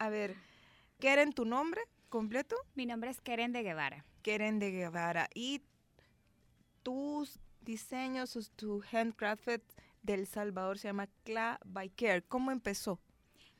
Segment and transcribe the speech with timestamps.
[0.00, 0.34] A ver,
[0.98, 2.56] ¿Keren tu nombre completo?
[2.74, 4.06] Mi nombre es Keren de Guevara.
[4.22, 5.28] Keren de Guevara.
[5.34, 5.60] Y
[6.82, 9.60] tus diseños, tu handcrafted
[10.02, 12.22] del Salvador se llama Cla by Care.
[12.22, 12.98] ¿Cómo empezó?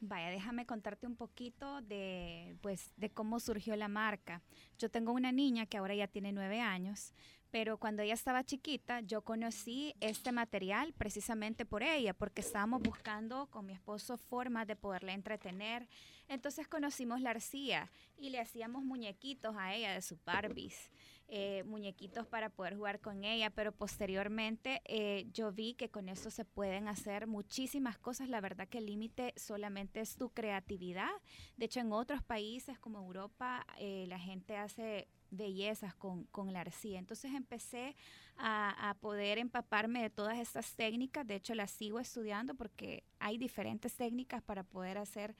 [0.00, 4.41] Vaya, déjame contarte un poquito de, pues, de cómo surgió la marca.
[4.79, 7.12] Yo tengo una niña que ahora ya tiene nueve años,
[7.50, 13.46] pero cuando ella estaba chiquita, yo conocí este material precisamente por ella, porque estábamos buscando
[13.46, 15.88] con mi esposo formas de poderla entretener.
[16.28, 20.90] Entonces conocimos la arcilla y le hacíamos muñequitos a ella de sus Barbies.
[21.32, 26.28] Eh, muñequitos para poder jugar con ella, pero posteriormente eh, yo vi que con eso
[26.28, 28.28] se pueden hacer muchísimas cosas.
[28.28, 31.10] La verdad que el límite solamente es tu creatividad.
[31.56, 36.61] De hecho, en otros países como Europa, eh, la gente hace bellezas con, con la
[36.61, 36.98] arcilla.
[36.98, 37.97] Entonces empecé
[38.37, 41.27] a, a, poder empaparme de todas estas técnicas.
[41.27, 45.35] De hecho, las sigo estudiando porque hay diferentes técnicas para poder hacer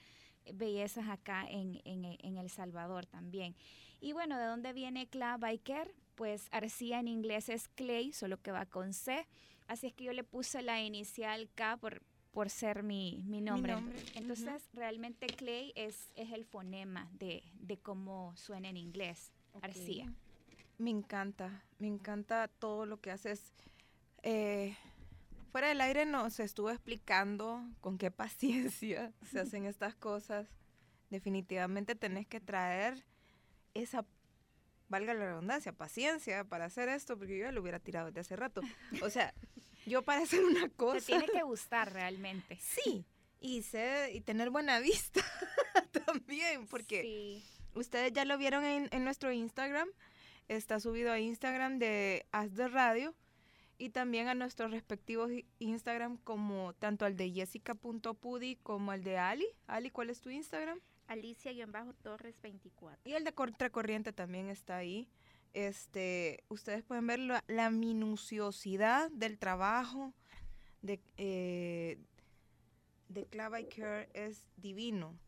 [0.55, 3.55] bellezas acá en, en, en El Salvador también.
[4.01, 5.95] Y bueno, ¿de dónde viene Cla Biker?
[6.15, 9.27] Pues arcilla en inglés es clay, solo que va con C.
[9.67, 13.77] Así es que yo le puse la inicial K por, por ser mi, mi, nombre.
[14.15, 20.13] Entonces, realmente clay es, es el fonema de, de cómo suena en inglés, arcilla.
[20.79, 23.53] Me encanta, me encanta todo lo que haces.
[24.23, 24.77] Eh,
[25.53, 30.49] fuera del aire nos estuvo explicando con qué paciencia se hacen estas cosas.
[31.11, 33.05] Definitivamente tenés que traer
[33.75, 34.07] esa,
[34.89, 38.37] valga la redundancia, paciencia para hacer esto, porque yo ya lo hubiera tirado desde hace
[38.37, 38.61] rato.
[39.03, 39.35] O sea,
[39.87, 40.99] yo para hacer una cosa...
[41.01, 42.57] Te tiene que gustar realmente.
[42.61, 43.05] Sí,
[43.41, 45.21] y, sé, y tener buena vista
[46.07, 47.43] también, porque
[47.75, 49.89] ustedes ya lo vieron en, en, nuestro Instagram,
[50.49, 53.15] está subido a Instagram de Haz de Radio
[53.79, 59.47] y también a nuestros respectivos Instagram como tanto al de jessica.pudi como al de Ali.
[59.67, 60.81] Ali, ¿cuál es tu Instagram?
[61.09, 63.01] Alicia-Torres 24.
[63.05, 65.09] Y el de Contracorriente también está ahí.
[65.55, 70.15] Este, ustedes pueden ver la, la minuciosidad del trabajo
[70.83, 71.99] de, eh,
[73.09, 75.19] de Clava Care es divino.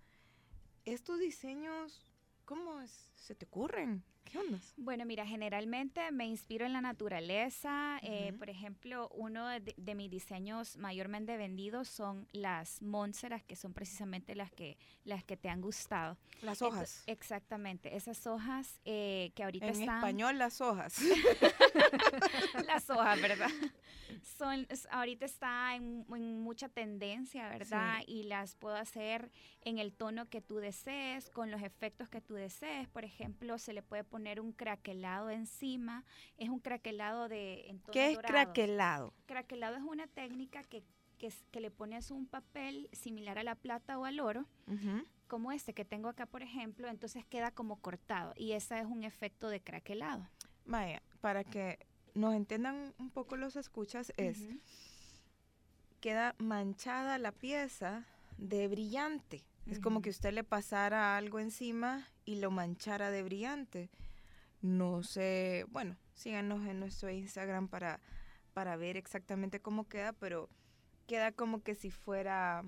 [0.84, 2.06] Estos diseños,
[2.44, 3.10] ¿cómo es?
[3.14, 4.04] se te ocurren?
[4.24, 4.58] ¿Qué onda?
[4.76, 7.98] Bueno, mira, generalmente me inspiro en la naturaleza.
[8.02, 13.74] eh, por ejemplo, uno de, de, mis diseños mayormente vendidos son las monseras, que son
[13.74, 16.16] precisamente las que, las que te han gustado.
[16.40, 17.04] Las hojas.
[17.06, 19.88] Exactamente, esas hojas eh, que ahorita en están...
[19.88, 20.98] En español, las hojas.
[22.66, 23.50] las hojas, ¿verdad?
[24.38, 27.98] Son, ahorita está en, en mucha tendencia, ¿verdad?
[28.06, 28.12] Sí.
[28.12, 29.30] Y las puedo hacer
[29.62, 32.88] en el tono que tú desees, con los efectos que tú desees.
[32.88, 36.04] Por ejemplo, se le puede poner un craquelado encima.
[36.36, 37.66] Es un craquelado de...
[37.70, 38.30] En ¿Qué es dorados.
[38.30, 39.14] craquelado?
[39.24, 40.84] Craquelado es una técnica que,
[41.16, 45.06] que, que, le pones un papel similar a la plata o al oro, uh -huh.
[45.28, 48.34] como este que tengo acá, por ejemplo, entonces queda como cortado.
[48.36, 50.28] Y ese es un efecto de craquelado.
[50.66, 51.78] Maya, para que
[52.14, 54.38] nos entiendan un poco los escuchas, es...
[54.38, 54.60] Uh -huh.
[56.02, 58.04] Queda manchada la pieza
[58.36, 59.44] de brillante.
[59.66, 63.90] Es como que usted le pasara algo encima y lo manchara de brillante.
[64.60, 68.00] No sé, bueno, síganos en nuestro Instagram para,
[68.52, 70.48] para ver exactamente cómo queda, pero
[71.06, 72.64] queda como que si fuera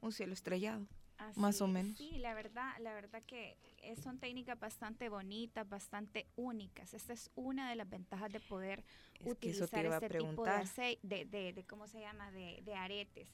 [0.00, 0.86] un cielo estrellado.
[1.18, 1.98] Así, más o menos.
[1.98, 3.56] Sí, la verdad, la verdad que
[4.00, 6.94] son técnicas bastante bonitas, bastante únicas.
[6.94, 8.84] Esta es una de las ventajas de poder
[9.18, 13.28] es utilizar este tipo de, de, de, de, ¿cómo se llama?, de, de aretes.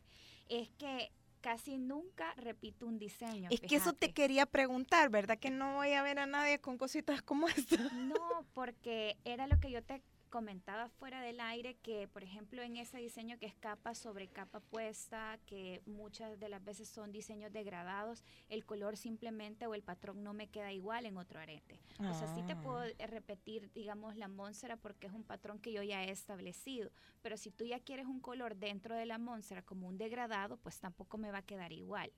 [0.48, 1.12] Es que
[1.44, 3.50] casi nunca repito un diseño.
[3.50, 3.66] Es fíjate.
[3.66, 5.38] que eso te quería preguntar, ¿verdad?
[5.38, 7.76] Que no voy a ver a nadie con cositas como esta.
[7.92, 9.92] No, porque era lo que yo te
[10.34, 14.58] comentaba fuera del aire que, por ejemplo, en ese diseño que es capa sobre capa
[14.58, 20.24] puesta, que muchas de las veces son diseños degradados, el color simplemente o el patrón
[20.24, 21.78] no me queda igual en otro arete.
[22.00, 22.10] Ah.
[22.10, 25.84] O sea, sí te puedo repetir, digamos, la Monsera porque es un patrón que yo
[25.84, 26.90] ya he establecido,
[27.22, 30.80] pero si tú ya quieres un color dentro de la Monsera como un degradado, pues
[30.80, 32.10] tampoco me va a quedar igual.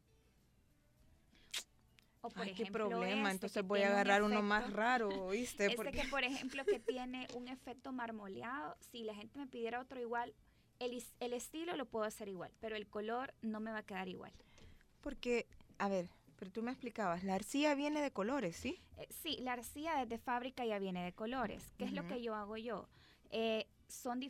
[2.20, 4.72] O por Ay, ejemplo, qué problema, este entonces voy a agarrar un efecto, uno más
[4.72, 5.66] raro, ¿oíste?
[5.66, 5.92] Este Porque...
[5.92, 10.34] que, por ejemplo, que tiene un efecto marmoleado, si la gente me pidiera otro igual,
[10.78, 14.08] el, el estilo lo puedo hacer igual, pero el color no me va a quedar
[14.08, 14.32] igual.
[15.00, 15.46] Porque,
[15.78, 18.80] a ver, pero tú me explicabas, la arcilla viene de colores, ¿sí?
[18.98, 21.74] Eh, sí, la arcilla desde fábrica ya viene de colores.
[21.78, 21.90] ¿Qué uh -huh.
[21.90, 22.88] es lo que yo hago yo?
[23.30, 24.20] Eh, son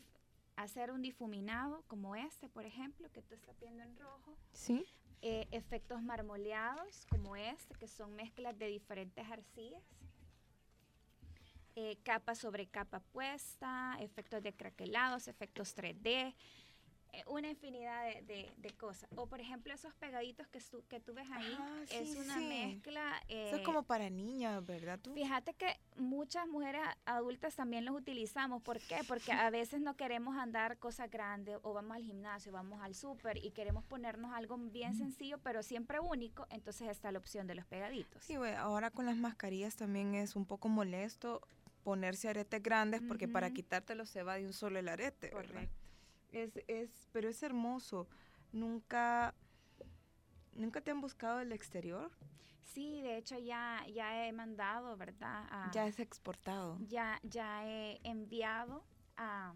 [0.57, 4.37] hacer un difuminado como este, por ejemplo, que tú estás viendo en rojo.
[4.53, 4.87] Sí
[5.23, 9.83] eh, efectos marmoleados como este, que son mezclas de diferentes arcillas.
[11.75, 16.35] Eh, capa sobre capa puesta, efectos de craquelados, efectos 3D.
[17.13, 19.09] Eh, una infinidad de, de, cosas.
[19.17, 23.23] O por ejemplo, esos pegaditos que, que tú ves ahí, ah, es una mezcla.
[23.29, 24.99] Eso es como eh, para niñas, ¿verdad?
[25.01, 25.15] ¿Tú?
[25.15, 28.63] Fíjate que muchas mujeres adultas también los utilizamos.
[28.63, 28.99] ¿Por qué?
[29.09, 33.39] Porque a veces no queremos andar cosas grandes o vamos al gimnasio, vamos al súper
[33.39, 36.47] y queremos ponernos algo bien sencillo, pero siempre único.
[36.51, 38.23] Entonces está la opción de los pegaditos.
[38.25, 41.41] Sí, ahora con las mascarillas también es un poco molesto
[41.83, 45.31] ponerse aretes grandes porque para quitártelo se va de un solo el arete.
[45.31, 45.86] Correcto.
[46.37, 48.09] Es, es, pero es hermoso.
[48.53, 49.35] Nunca,
[50.53, 52.11] nunca te han buscado el exterior.
[52.63, 55.71] Sí, de hecho ya, ya he mandado, ¿verdad?
[55.73, 56.79] ya es exportado.
[56.89, 58.85] Ya, ya he enviado
[59.17, 59.55] a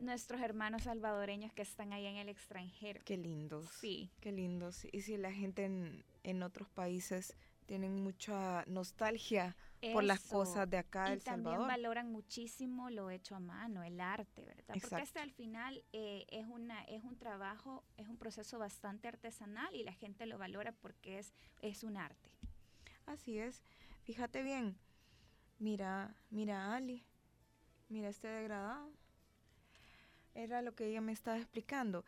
[0.00, 3.00] nuestros hermanos salvadoreños que están ahí en el extranjero.
[3.04, 3.68] Qué lindos.
[3.80, 4.10] Sí.
[4.20, 4.84] Qué lindos.
[4.90, 7.36] Y si la gente en, en otros países
[7.66, 9.56] tienen mucha nostalgia
[9.92, 11.52] por las cosas de acá del Salvador.
[11.52, 14.74] también valoran muchísimo lo hecho a mano, el arte, ¿verdad?
[14.80, 19.74] Porque este al final eh, es, una, es un trabajo, es un proceso bastante artesanal
[19.74, 22.30] y la gente lo valora porque es, es un arte.
[23.06, 23.62] Así es.
[24.02, 24.76] Fíjate bien.
[25.58, 27.04] Mira, mira Ali.
[27.88, 28.92] Mira este degradado.
[30.34, 32.04] Era lo que ella me estaba explicando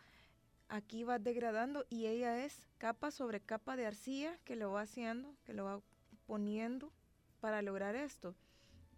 [0.70, 5.34] aquí va degradando y ella es capa sobre capa de arcilla que lo va haciendo,
[5.44, 5.80] que lo va
[6.26, 6.92] poniendo
[7.40, 8.34] para lograr esto.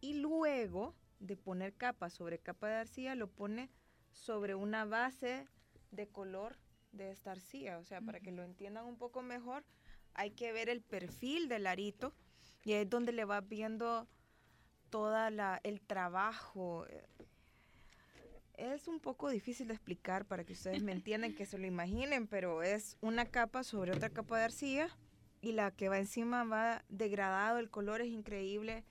[0.00, 3.70] Y luego de poner capa sobre capa de arcilla, lo pone
[4.10, 5.46] sobre una base
[5.90, 6.56] de color
[6.92, 7.78] de esta arcilla.
[7.78, 9.64] O sea, para que lo entiendan un poco mejor,
[10.14, 12.12] hay que ver el perfil del arito
[12.64, 14.08] y es donde le va viendo
[14.90, 16.86] toda la el trabajo
[18.70, 22.26] es un poco difícil de explicar para que ustedes me entiendan, que se lo imaginen,
[22.26, 24.88] pero es una capa sobre otra capa de arcilla
[25.42, 28.84] y la que va encima va degradado, el color es increíble.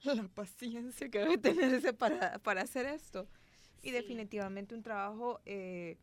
[0.04, 3.28] La paciencia que debe tenerse para, para hacer esto.
[3.82, 5.98] Y definitivamente un trabajo eh,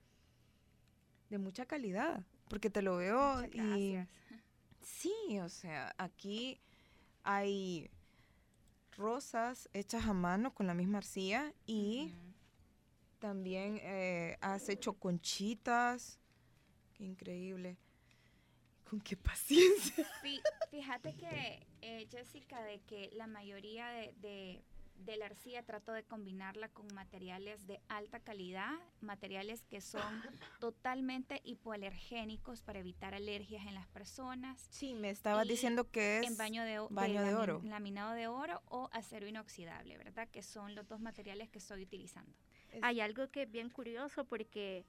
[1.30, 3.98] de mucha calidad, porque te lo veo y...
[4.82, 6.62] Sí, o sea, aquí
[7.24, 7.90] hay
[8.96, 12.14] rosas hechas a mano con la misma arcilla y...
[13.20, 16.20] También eh, has hecho conchitas.
[16.94, 17.78] Qué increíble.
[18.90, 20.06] Con qué paciencia.
[20.72, 24.64] fíjate que, eh, Jessica, de que la mayoría de,
[25.06, 28.72] de, la arcilla trato de combinarla con materiales de alta calidad,
[29.02, 30.24] materiales que son
[30.60, 34.68] totalmente hipoalergénicos para evitar alergias en las personas.
[34.72, 37.62] Sí, me estabas diciendo que es en baño de, baño de, oro.
[37.64, 40.28] Laminado de oro o acero inoxidable, ¿verdad?
[40.30, 42.34] Que son los dos materiales que estoy utilizando.
[42.82, 44.86] Hay algo que es bien curioso porque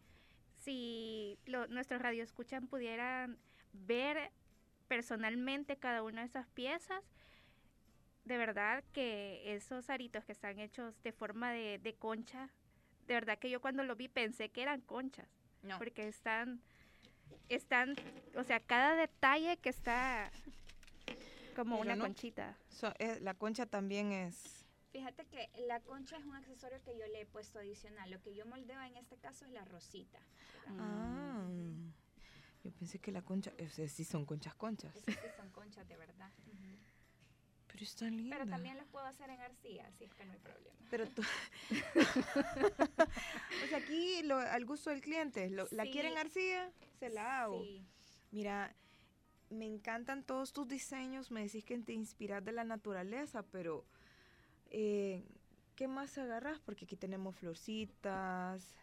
[0.61, 3.39] si lo, nuestros radioescuchan pudieran
[3.73, 4.31] ver
[4.89, 7.03] personalmente cada una de esas piezas,
[8.25, 12.51] de verdad que esos aritos que están hechos de forma de, concha,
[13.07, 15.29] de verdad que yo cuando lo vi pensé que eran conchas,
[15.79, 16.61] porque están,
[17.49, 17.97] están,
[18.37, 20.31] o sea, cada detalle que está
[21.57, 22.57] como una conchita.
[22.99, 24.61] Eh, la concha también es
[24.93, 28.11] Fíjate que la concha es un accesorio que yo le he puesto adicional.
[28.11, 30.19] Lo que yo moldeo en este caso es la rosita.
[30.67, 31.47] Ah,
[32.65, 34.95] yo pensé que la concha, o sea, sí son conchas conchas.
[35.07, 36.31] Sí, son conchas de verdad.
[37.67, 38.39] Pero están lindas.
[38.39, 40.77] Pero también las puedo hacer en arcilla, así es que no hay problema.
[40.91, 41.23] Pero tú...
[43.65, 46.71] o sea, aquí lo, al gusto del cliente, ¿la quieren arcilla?
[46.99, 47.63] Se la hago.
[47.63, 47.87] Sí.
[48.33, 48.75] Mira,
[49.51, 53.87] me encantan todos tus diseños, me decís que te inspiras de la naturaleza, pero
[54.71, 55.25] eh,
[55.81, 56.61] ¿Qué más agarras?
[56.61, 58.77] Porque aquí tenemos florcitas,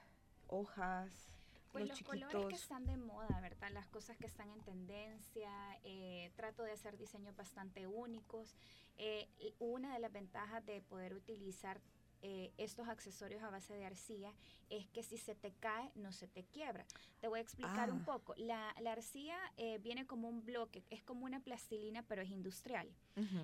[0.48, 1.30] hojas.
[1.72, 3.70] Pues los, colores que están de moda, ¿verdad?
[3.72, 5.52] Las cosas que están en tendencia.
[5.84, 8.56] Eh, trato de hacer diseños bastante únicos.
[8.98, 9.28] Eh,
[9.60, 11.82] una de las ventajas de poder utilizar
[12.24, 14.34] eh, estos accesorios a base de arcilla
[14.70, 16.86] es que si se te cae no se te quiebra.
[17.20, 18.06] Te voy a explicar un ah.
[18.06, 18.34] poco.
[18.38, 22.90] La, arcilla eh, viene como un bloque, es como una plastilina pero es industrial.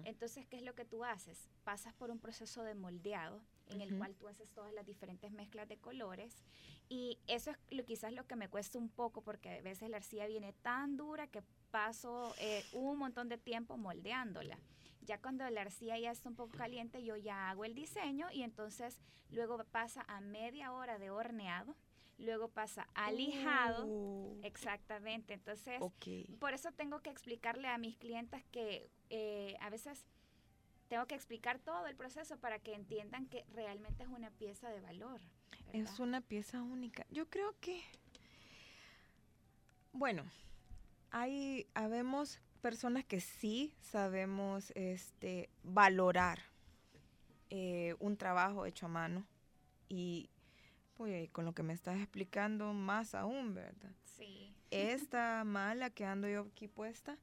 [0.06, 1.50] Entonces, ¿qué es lo que tú haces?
[1.64, 5.68] Pasas por un proceso de moldeado en el cual tú haces todas las diferentes mezclas
[5.68, 6.44] de colores
[6.94, 9.98] y eso es lo, quizás lo que me cuesta un poco porque a veces la
[9.98, 14.60] arcilla viene tan dura que paso eh, un montón de tiempo moldeándola.
[15.02, 18.44] Ya cuando la arcilla ya está un poco caliente, yo ya hago el diseño y
[18.44, 21.76] entonces luego pasa a media hora de horneado.
[22.20, 23.88] Luego pasa a lijado.
[23.88, 24.40] Uh.
[24.44, 25.34] exactamente.
[25.34, 25.82] Entonces,
[26.40, 30.06] por eso tengo que explicarle a mis clientes que eh, a veces
[30.90, 34.80] tengo que explicar todo el proceso para que entiendan que realmente es una pieza de
[34.80, 35.22] valor.
[35.74, 37.06] Es una pieza única.
[37.10, 37.82] Yo creo que,
[39.92, 40.24] bueno,
[41.12, 46.40] hay, habemos personas que sí sabemos este, valorar
[47.50, 49.28] eh, un trabajo hecho a mano
[49.90, 50.30] y
[51.32, 53.92] con lo que me estás explicando, más aún, ¿verdad?
[54.18, 54.56] Sí.
[54.72, 57.18] Esta mala que ando yo aquí puesta,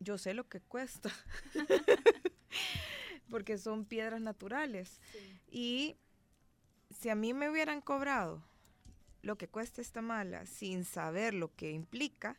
[0.00, 1.10] yo sé lo que cuesta.
[3.30, 5.00] Porque son piedras naturales.
[5.12, 5.40] Sí.
[5.50, 5.96] Y
[6.92, 8.42] si a mí me hubieran cobrado
[9.22, 12.36] lo que cuesta esta mala sin saber lo que implica,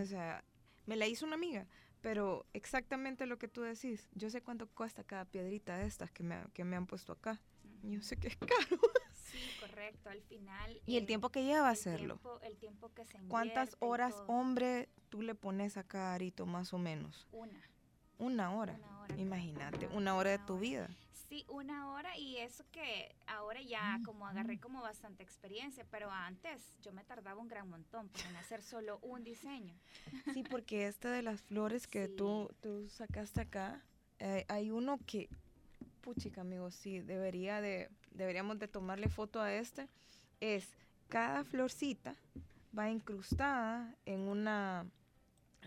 [0.00, 0.44] o sea,
[0.86, 1.66] me la hizo una amiga,
[2.00, 6.22] pero exactamente lo que tú decís, yo sé cuánto cuesta cada piedrita de estas que
[6.22, 7.40] me, que me han puesto acá.
[7.82, 8.80] Yo sé que es caro.
[9.26, 10.08] Sí, correcto.
[10.08, 10.80] Al final.
[10.86, 12.14] Y el tiempo que lleva el hacerlo.
[12.14, 16.46] tiempo- el tiempo que se ¿Cuántas invierte horas, hombre, tú le pones a cada arito
[16.46, 17.26] más o menos?
[17.32, 17.60] Una.
[18.18, 18.74] Una hora.
[18.74, 19.16] Una hora.
[19.16, 20.88] Imagínate, una hora de tu vida.
[21.28, 26.72] Sí, una hora y eso que ahora ya como agarré como bastante experiencia, pero antes
[26.82, 29.74] yo me tardaba un gran montón en hacer solo un diseño.
[30.34, 33.82] Sí, porque esta de las flores que tú, tú sacaste acá,
[34.18, 35.28] eh, hay uno que,
[36.00, 39.88] puchica, amigo, sí, debería de, deberíamos de tomarle foto a este.
[40.40, 40.68] Es
[41.08, 42.14] cada florcita
[42.76, 44.86] va incrustada en una,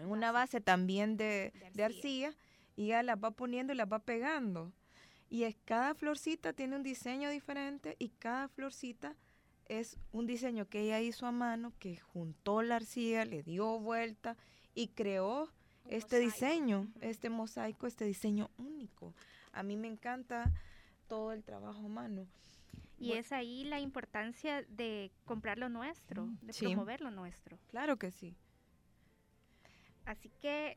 [0.06, 1.52] una base también de,
[1.84, 2.34] arcilla
[2.76, 4.72] y ya las va poniendo y las va pegando.
[5.30, 9.16] Y es cada florcita tiene un diseño diferente y cada florcita
[9.66, 14.36] es un diseño que ella hizo a mano, que juntó la arcilla, le dio vuelta
[14.74, 15.50] y creó Un
[15.94, 16.34] este mosaico.
[16.34, 19.14] diseño, este mosaico, este diseño único.
[19.52, 20.52] A mí me encanta
[21.08, 22.26] todo el trabajo a mano.
[22.98, 26.66] Y es ahí la importancia de comprar lo nuestro, de Sí.
[26.66, 27.58] promover lo nuestro.
[27.70, 28.36] Claro que sí.
[30.10, 30.76] Así que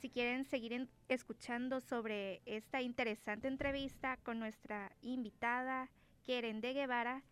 [0.00, 5.90] si quieren seguir escuchando sobre esta interesante entrevista con nuestra invitada
[6.24, 7.22] Keren de Guevara,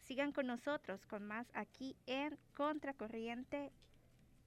[0.00, 3.70] sigan con nosotros con más aquí en Contracorriente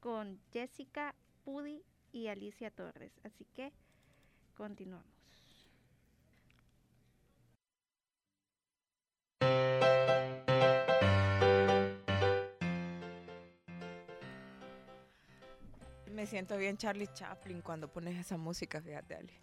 [0.02, 1.16] con Jessica
[1.46, 1.82] Pudi
[2.12, 3.14] y Alicia Torres.
[3.24, 3.72] Así que
[4.54, 5.18] continuamos.
[16.18, 19.34] Me siento bien Charlie Chaplin cuando pones esa música, fíjate, Ale.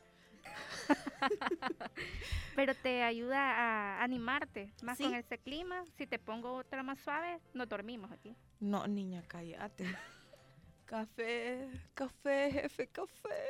[2.57, 5.15] Pero te ayuda a animarte más con Sí.
[5.15, 5.85] este clima.
[5.97, 8.35] Si te pongo otra más suave, nos dormimos aquí.
[8.59, 9.85] No, niña, cállate.
[10.85, 13.45] café, café, jefe, café.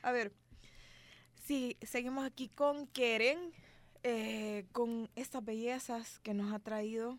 [0.00, 0.32] A ver,
[1.44, 3.52] sí, seguimos aquí con Keren,
[4.04, 7.18] eh, con estas bellezas que nos ha traído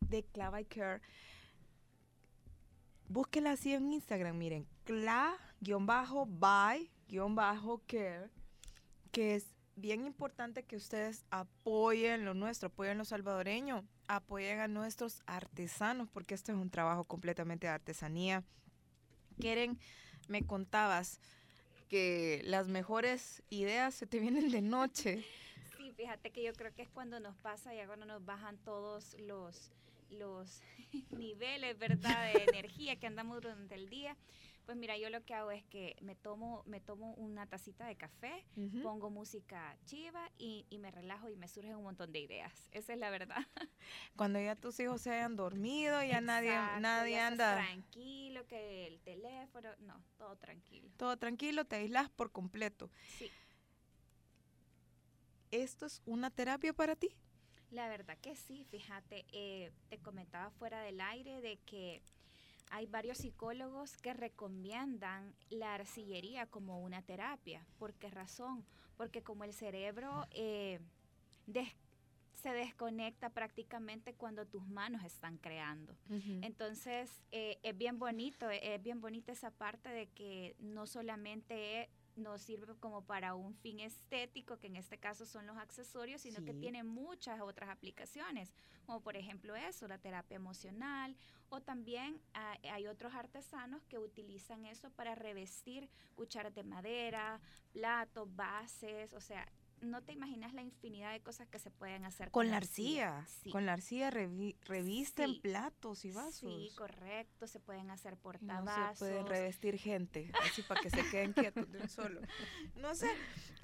[0.00, 1.00] de Clava y Care.
[3.08, 5.50] Búsquela así en Instagram, miren, cla-by-care,
[9.10, 9.46] que es
[9.76, 16.34] bien importante que ustedes apoyen lo nuestro, apoyen lo salvadoreño, apoyen a nuestros artesanos, porque
[16.34, 18.44] esto es un trabajo completamente de artesanía.
[19.40, 19.78] Quieren,
[20.28, 21.18] me contabas
[21.88, 25.24] que las mejores ideas se te vienen de noche.
[25.78, 29.16] Sí, fíjate que yo creo que es cuando nos pasa ya cuando nos bajan todos
[29.20, 29.70] los
[30.10, 30.60] los
[31.10, 32.24] niveles, ¿verdad?
[32.24, 34.16] De energía que andamos durante el día.
[34.66, 37.96] Pues mira, yo lo que hago es que me tomo, me tomo una tacita de
[37.96, 38.44] café,
[38.82, 42.68] pongo música chiva y, y me relajo y me surgen un montón de ideas.
[42.72, 43.38] Esa es la verdad.
[44.14, 48.46] Cuando ya tus hijos se hayan dormido, ya nadie, Exacto, nadie ya estás anda Tranquilo,
[48.46, 50.90] que el teléfono, no, todo tranquilo.
[50.98, 52.90] todo tranquilo, te aislas por completo.
[53.18, 53.32] Sí,
[55.50, 57.16] ¿Esto es una terapia para ti?
[57.70, 62.02] La verdad que sí, fíjate, eh, te comentaba fuera del aire de que
[62.70, 67.64] hay varios psicólogos que recomiendan la arcillería como una terapia.
[67.78, 68.64] ¿Por qué razón?
[68.96, 70.80] Porque como el cerebro eh,
[71.46, 71.74] des-
[72.34, 75.96] se desconecta prácticamente cuando tus manos están creando.
[76.44, 81.88] Entonces, eh, es bien bonito, eh, es bien bonita esa parte de que no solamente
[82.18, 86.44] nos sirve como para un fin estético, que en este caso son los accesorios, sino
[86.44, 88.52] que tiene muchas otras aplicaciones,
[88.86, 91.16] como por ejemplo eso, la terapia emocional,
[91.48, 97.40] o también ah, hay otros artesanos que utilizan eso para revestir cucharas de madera,
[97.72, 99.46] platos, bases, o sea,
[99.80, 103.24] no te imaginas la infinidad de cosas que se pueden hacer Con la arcilla.
[103.42, 103.50] Sí.
[103.50, 105.40] Con la arcilla revi- revisten Sí.
[105.40, 106.40] platos y vasos.
[106.40, 108.98] Sí, correcto, se pueden hacer Y No portavasos.
[108.98, 112.20] se pueden revestir gente, así para que se queden quietos de un solo.
[112.76, 113.10] No sé,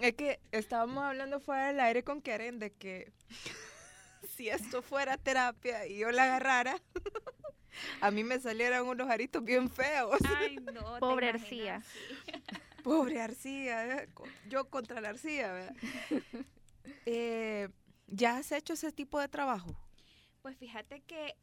[0.00, 3.12] es que estábamos hablando fuera del aire con Karen de que
[4.36, 6.80] si esto fuera terapia y yo la agarrara,
[8.00, 10.18] a mí me salieran unos aritos bien feos.
[10.36, 10.94] Ay, no.
[10.94, 11.82] ¿te Pobre arcilla.
[12.84, 14.08] Pobre arcilla, ¿eh?
[14.14, 15.76] Co- yo contra la arcilla, ¿verdad?
[17.06, 17.68] Eh,
[18.06, 19.74] ¿Ya has hecho ese tipo de trabajo?
[20.42, 21.34] Pues fíjate que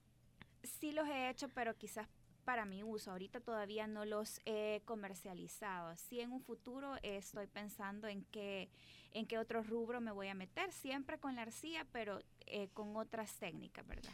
[0.63, 2.07] sí los he hecho, pero quizás
[2.45, 3.11] para mi uso.
[3.11, 5.95] Ahorita todavía no los he comercializado.
[5.97, 8.69] Sí en un futuro estoy pensando en que
[9.13, 12.95] en qué otro rubro me voy a meter, siempre con la arcilla, pero eh, con
[12.97, 14.11] otras técnicas, ¿verdad?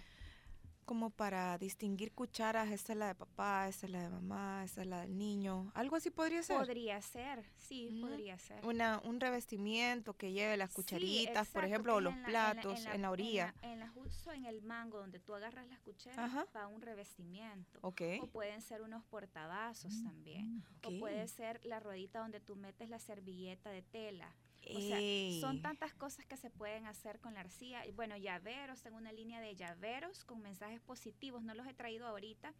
[0.87, 4.81] Como para distinguir cucharas, esta es la de papá, esta es la de mamá, esta
[4.81, 5.69] es la del niño.
[5.75, 6.57] Algo así podría ser.
[6.57, 8.65] Podría ser, sí, podría ser.
[8.65, 13.53] Una, un revestimiento que lleve las cucharitas, por ejemplo, o los platos en la, orilla.
[13.63, 17.79] En, la, justo en el mango donde tú agarras las cucharas va un revestimiento.
[17.81, 17.91] O
[18.31, 20.63] pueden ser unos portavasos también.
[20.85, 24.33] O puede ser la ruedita donde tú metes la servilleta de tela.
[24.75, 27.83] O sea, son tantas cosas que se pueden hacer con la arcilla.
[27.95, 32.53] Bueno, llaveros, tengo una línea de llaveros con mensajes positivos, no los he traído ahorita,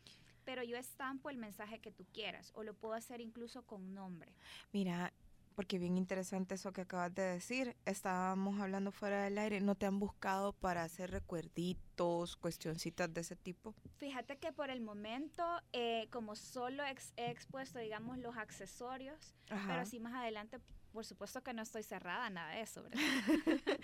[0.45, 4.33] pero yo estampo el mensaje que tú quieras o lo puedo hacer incluso con nombre.
[4.71, 5.13] Mira,
[5.57, 7.75] porque bien interesante eso que acabas de decir.
[7.83, 9.59] Estábamos hablando fuera del aire.
[9.59, 13.73] ¿No te han buscado para hacer recuerditos, cuestioncitas de ese tipo?
[13.95, 19.99] Fíjate que por el momento, eh, como solo he expuesto, digamos, los accesorios, pero así
[19.99, 20.59] más adelante
[20.97, 22.99] por supuesto que no estoy cerrada nada de eso, ¿verdad?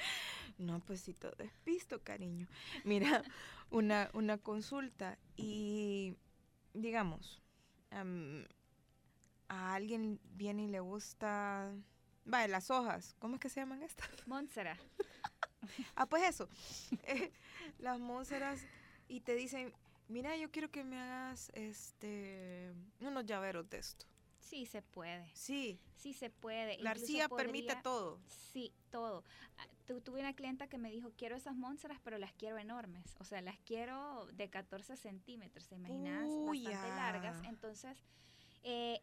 [0.58, 2.48] no, pues sí, todo es visto, cariño.
[2.86, 3.24] Mira,
[3.70, 6.18] una, una consulta y,
[6.74, 7.40] digamos,
[9.48, 11.72] a alguien viene y le gusta,
[12.26, 14.10] vaya, las hojas, ¿cómo es que se llaman estas?
[14.26, 14.80] Montserrat.
[15.96, 16.50] ah, pues eso,
[17.04, 17.32] eh,
[17.78, 18.58] las Montserrat
[19.08, 19.72] y te dicen,
[20.08, 24.08] mira, yo quiero que me hagas este unos llaveros de esto.
[24.44, 25.30] Sí, se puede.
[25.34, 25.80] Sí.
[25.96, 26.78] Sí, se puede.
[26.80, 28.20] La arcilla permite todo.
[28.28, 29.24] Sí, todo.
[29.58, 33.16] Ah, tuve una clienta que me dijo, quiero esas monstras, pero las quiero enormes.
[33.20, 36.28] O sea, las quiero de 14 centímetros, ¿se imaginas?
[36.46, 37.42] Bastante largas.
[37.46, 37.98] Entonces,
[38.64, 39.02] eh,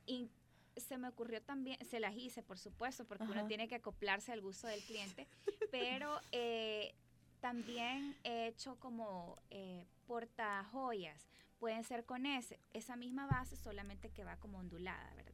[0.77, 4.41] se me ocurrió también, se las hice, por supuesto, porque uno tiene que acoplarse al
[4.41, 5.27] gusto del cliente,
[5.71, 6.95] pero eh,
[7.41, 11.31] también he hecho como eh, portajoyas
[11.61, 15.30] pueden ser con ese, esa misma base, solamente que va como ondulada, ¿verdad?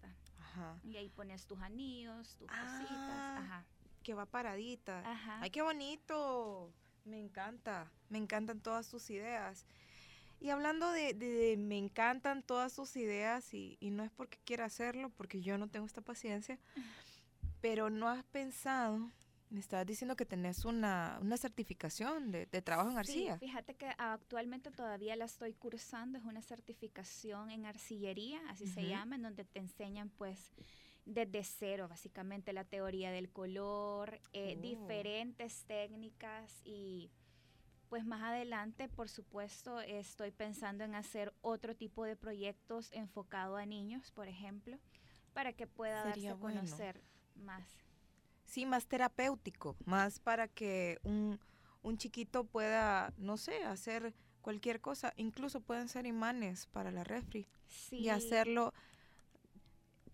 [0.57, 0.81] Ajá.
[0.85, 2.89] Y ahí pones tus anillos, tus cositas.
[2.91, 3.65] Ah, Ajá.
[4.03, 5.01] Que va paradita.
[5.01, 5.41] Ajá.
[5.41, 6.73] Ay, qué bonito.
[7.05, 7.91] Me encanta.
[8.09, 9.66] Me encantan todas tus ideas.
[10.40, 15.11] Y hablando de, me encantan todas tus ideas y, y, no es porque quiera hacerlo,
[15.16, 16.59] porque yo no tengo esta paciencia,
[17.62, 19.11] pero no has pensado
[19.50, 23.35] me estabas diciendo que tenés una, certificación de, trabajo en arcilla.
[23.35, 28.87] Sí, fíjate que actualmente todavía la estoy cursando, es una certificación en arcillería, así se
[28.87, 30.52] llama, en donde te enseñan pues
[31.04, 34.61] desde cero básicamente la teoría del color, eh, oh.
[34.61, 37.11] diferentes técnicas y
[37.88, 43.64] pues más adelante, por supuesto, estoy pensando en hacer otro tipo de proyectos enfocado a
[43.64, 44.76] niños, por ejemplo,
[45.32, 47.00] para que pueda darse a conocer
[47.37, 47.86] más
[48.46, 51.38] sí, más terapéutico, más para que un,
[51.98, 57.46] chiquito pueda, no sé, hacer cualquier cosa, incluso pueden ser imanes para la refri
[57.90, 58.72] y hacerlo.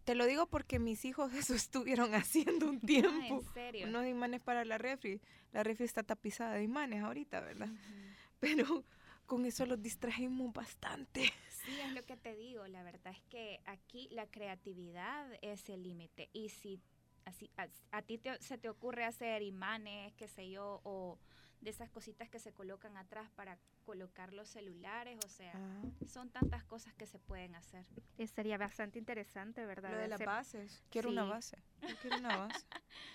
[0.04, 3.40] Te lo digo porque mis hijos eso estuvieron haciendo un ah, tiempo.
[3.40, 3.86] ¿en serio?
[3.86, 5.20] Unos imanes para la refri.
[5.52, 7.68] La refri está tapizada de imanes ahorita, ¿verdad?
[8.40, 8.84] Pero
[9.26, 11.32] con eso los distrajimos bastante.
[11.64, 12.66] Sí, es lo que te digo.
[12.66, 16.28] La verdad es que aquí la creatividad es el límite.
[16.32, 16.80] Y si
[17.24, 21.18] así, a, ti se te ocurre hacer imanes, qué sé yo, o
[21.61, 25.82] de esas cositas que se colocan atrás para colocar los celulares, o sea, ah.
[26.06, 27.87] son tantas cosas que se pueden hacer.
[28.18, 29.92] Eh, sería bastante interesante, ¿verdad?
[29.92, 30.82] Lo de, las bases.
[30.90, 31.62] Quiero una base.
[32.00, 32.66] quiero una base.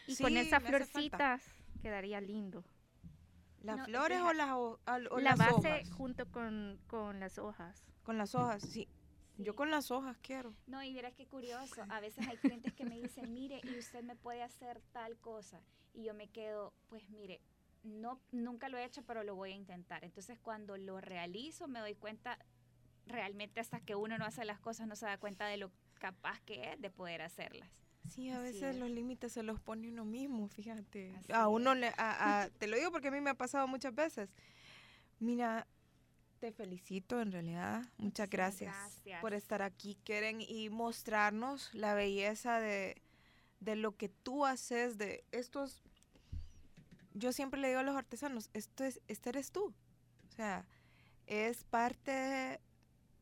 [0.07, 1.43] y con esas florcitas
[1.81, 2.63] quedaría lindo.
[3.61, 4.79] ¿Las flores o las, o,
[5.19, 7.83] la base junto con, con las hojas.
[8.03, 8.87] Con las hojas, sí.
[9.37, 10.53] Yo con las hojas quiero.
[10.65, 11.83] No, y verás qué curioso.
[11.89, 15.61] A veces hay clientes que me dicen, mire, y usted me puede hacer tal cosa.
[15.93, 17.39] Y yo me quedo, pues mire,
[17.83, 20.03] no, nunca lo he hecho, pero lo voy a intentar.
[20.03, 22.37] Entonces cuando lo realizo me doy cuenta,
[23.05, 26.41] realmente hasta que uno no hace las cosas no se da cuenta de lo capaz
[26.41, 27.69] que es de poder hacerlas.
[28.07, 31.13] Sí, a veces los límites se los pone uno mismo, fíjate.
[31.33, 34.29] a uno le, a, te lo digo porque a mí me ha pasado muchas veces.
[35.19, 35.67] Mira,
[36.39, 37.83] te felicito en realidad.
[37.97, 38.75] Muchas gracias,
[39.21, 43.01] por estar aquí, Keren, y mostrarnos la belleza de,
[43.61, 45.83] lo que tú haces, de estos...
[47.13, 49.73] Yo siempre le digo a los artesanos, esto es, este eres tú.
[50.27, 50.67] O sea,
[51.25, 52.61] es parte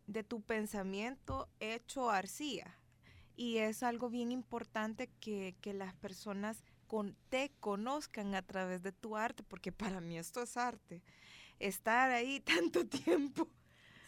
[0.07, 2.77] de tu pensamiento hecho arcilla.
[3.37, 8.91] Y es algo bien importante que, que las personas con, te conozcan a través de
[8.91, 11.01] tu arte, porque para mí esto es arte
[11.59, 13.49] estar ahí tanto tiempo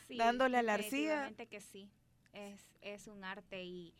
[0.10, 1.32] dándole a la arcilla.
[1.50, 1.90] que sí,
[2.34, 3.94] es, es un arte y,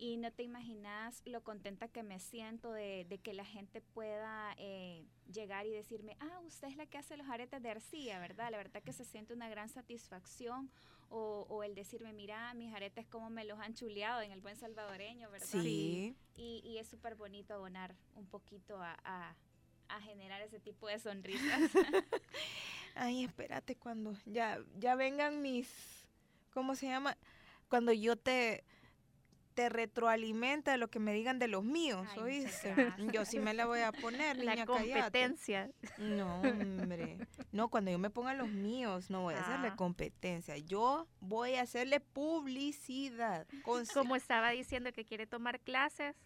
[0.00, 5.04] y no te imaginas lo contenta que me siento de, que la gente pueda eh,
[5.30, 8.50] llegar y decirme, ah, usted es la que hace los aretes de arcilla, ¿verdad?
[8.50, 10.70] La verdad que se siente una gran satisfacción.
[11.12, 15.28] O, el decirme, mira, mis aretes cómo me los han chuleado en el buen salvadoreño,
[15.28, 15.48] ¿verdad?
[15.48, 16.14] Sí.
[16.36, 18.96] Y, y es súper bonito abonar un poquito a,
[19.88, 21.42] a, generar ese tipo de sonrisas.
[22.94, 25.68] Ay, espérate cuando ya, ya vengan mis,
[26.52, 27.16] ¿cómo se llama?
[27.68, 28.64] Cuando yo te
[29.54, 32.74] te retroalimenta de lo que me digan de los míos, ¿oíste?
[33.12, 35.70] Yo sí me la voy a poner, niña, La competencia.
[35.98, 37.18] No, hombre.
[37.52, 39.76] No, cuando yo me ponga los míos, no voy a hacerle ah.
[39.76, 40.56] competencia.
[40.56, 43.46] Yo voy a hacerle publicidad.
[43.94, 46.16] Como estaba diciendo que quiere tomar clases.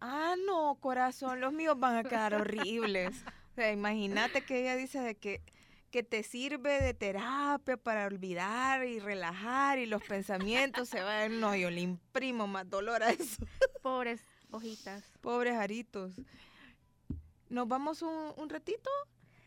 [0.00, 3.24] Ah, no, corazón, los míos van a quedar horribles.
[3.52, 5.42] O sea, imagínate que ella dice de que
[5.90, 11.40] que te sirve de terapia para olvidar y relajar y los pensamientos se van.
[11.40, 13.44] No, yo le imprimo más dolor a eso.
[13.82, 14.20] Pobres
[14.50, 15.04] hojitas.
[15.20, 16.14] Pobres aritos.
[17.48, 18.90] Nos vamos un, ratito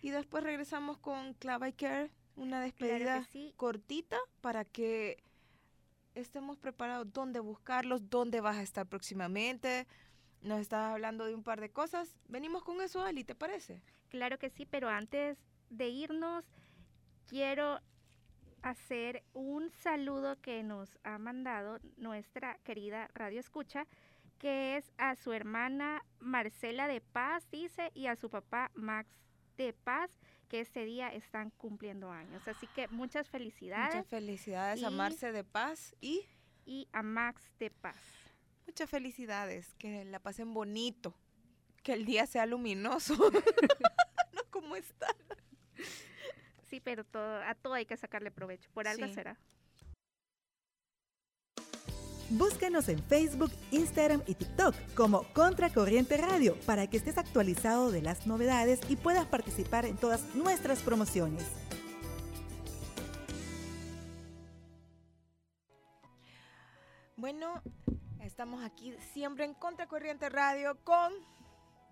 [0.01, 5.23] y después regresamos con Clava y Care, una despedida cortita para que
[6.15, 9.88] estemos preparados dónde buscarlos, dónde vas a estar próximamente.
[10.41, 12.17] Nos estás hablando de un par de cosas.
[12.27, 13.84] Venimos con eso, Ali, ¿te parece?
[14.10, 15.38] Claro que sí, pero antes
[15.71, 16.45] de irnos,
[17.27, 17.79] quiero
[18.62, 23.88] hacer un saludo que nos ha mandado nuestra querida Radio Escucha,
[24.38, 29.10] que es a su hermana Marcela de Paz, dice, y a su papá Max
[29.57, 30.12] de Paz,
[30.47, 32.47] que este día están cumpliendo años.
[32.47, 33.95] Así que muchas felicidades.
[33.95, 36.25] Muchas felicidades a Marce de Paz y...
[36.63, 37.97] Y a Max de Paz.
[38.67, 41.15] Muchas felicidades, que la pasen bonito,
[41.81, 43.15] que el día sea luminoso.
[44.34, 45.07] no como está.
[46.70, 48.70] Sí, pero todo, a todo hay que sacarle provecho.
[48.74, 49.38] Por algo será.
[52.30, 58.26] Búscanos en Facebook, Instagram y TikTok como Contracorriente Radio para que estés actualizado de las
[58.26, 61.44] novedades y puedas participar en todas nuestras promociones.
[67.17, 67.62] Bueno,
[68.22, 71.12] estamos aquí siempre en Contracorriente Radio con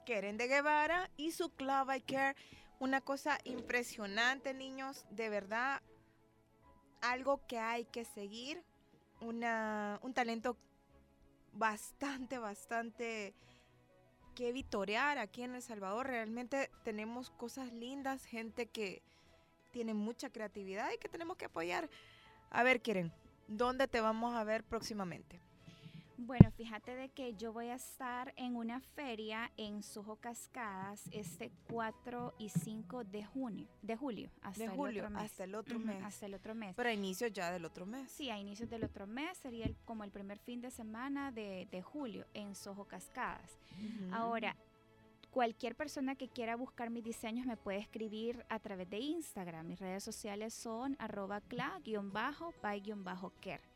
[0.05, 2.37] Keren de Guevara y su Club I Care
[2.79, 5.81] una cosa impresionante, niños, de verdad,
[7.01, 8.63] algo que hay que seguir,
[9.21, 10.57] una, un talento
[11.53, 13.33] bastante, bastante
[14.35, 16.07] que vitorear aquí en El Salvador.
[16.07, 19.01] Realmente tenemos cosas lindas, gente que
[19.71, 21.89] tiene mucha creatividad y que tenemos que apoyar.
[22.49, 23.11] A ver, quieren,
[23.47, 25.41] ¿dónde te vamos a ver próximamente?
[26.21, 31.49] Bueno, fíjate de que yo voy a estar en una feria en Sojo Cascadas este
[31.71, 35.23] 4 y 5 de junio, de julio, hasta el otro mes.
[35.23, 36.03] hasta el otro mes.
[36.03, 36.75] Hasta el otro mes.
[36.75, 38.11] Pero a inicios ya del otro mes.
[38.11, 42.25] Sí, a inicios del otro mes sería como el primer fin de semana de, julio
[42.33, 43.57] en Sojo Cascadas.
[44.11, 44.57] Ahora,
[45.31, 49.67] cualquier persona que quiera buscar mis diseños me puede escribir a través de Instagram.
[49.67, 53.68] Mis redes sociales son arroba cla-by-care.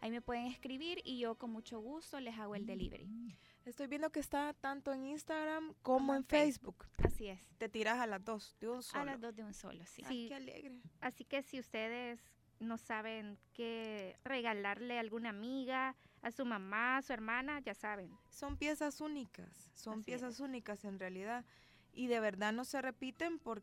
[0.00, 3.36] Ahí me pueden escribir y yo con mucho gusto les hago el delivery.
[3.64, 6.86] Estoy viendo que está tanto en Instagram como, en Facebook.
[7.04, 7.40] Así es.
[7.58, 9.02] Te tiras a las dos de un solo.
[9.02, 10.26] A las dos de un solo, sí.
[10.28, 10.80] qué alegre.
[11.00, 12.20] Así que si ustedes
[12.60, 18.16] no saben qué regalarle a alguna amiga, a su mamá, a su hermana, ya saben.
[18.30, 21.44] Son piezas únicas, son piezas únicas en realidad.
[21.92, 23.62] Y de verdad no se repiten por,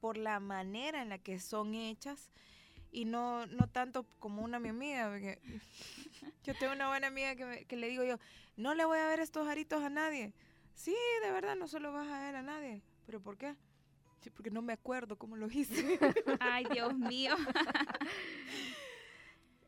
[0.00, 2.30] por la manera en la que son hechas
[2.92, 5.38] y no, no tanto como una mi amiga, porque
[6.44, 8.18] yo tengo una buena amiga que, que, le digo yo,
[8.56, 10.32] no le voy a ver estos aritos a nadie.
[10.74, 12.82] Sí, de verdad, no se lo vas a ver a nadie.
[13.06, 13.56] ¿Pero por qué?
[14.20, 15.98] Sí, porque no me acuerdo cómo lo hice.
[16.40, 17.34] Ay, Dios mío.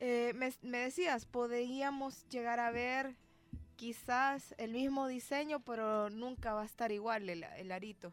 [0.00, 3.16] Eh, me, me, decías, podríamos llegar a ver
[3.76, 8.12] quizás el mismo diseño, pero nunca va a estar igual el, el arito,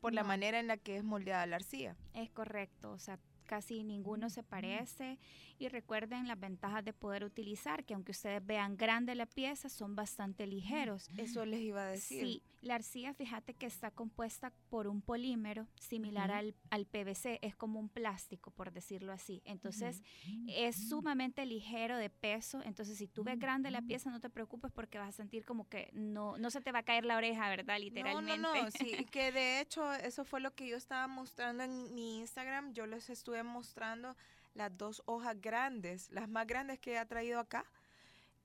[0.00, 1.96] por la manera en la que es moldeada la arcilla.
[2.14, 5.18] Es correcto, o sea, casi ninguno se parece
[5.58, 9.94] y recuerden las ventajas de poder utilizar, que aunque ustedes vean grande la pieza, son
[9.94, 11.08] bastante ligeros.
[11.16, 12.26] Eso les iba a decir.
[12.26, 17.56] Sí, la arcilla, fíjate que está compuesta por un polímero similar al, al, PVC, es
[17.56, 19.42] como un plástico, por decirlo así.
[19.44, 20.02] Entonces,
[20.46, 24.70] es sumamente ligero de peso, entonces si tú ves grande la pieza, no te preocupes
[24.70, 27.48] porque vas a sentir como que no, no se te va a caer la oreja,
[27.48, 27.78] ¿verdad?
[27.80, 28.40] Literalmente.
[28.40, 31.92] No, no, no, sí, que de hecho eso fue lo que yo estaba mostrando en
[31.94, 34.16] mi Instagram, yo les estuve mostrando
[34.54, 37.64] las dos hojas grandes, las más grandes que he traído acá,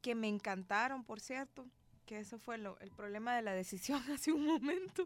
[0.01, 1.65] que me encantaron, por cierto,
[2.05, 5.05] que eso fue lo, el problema de la decisión hace un momento.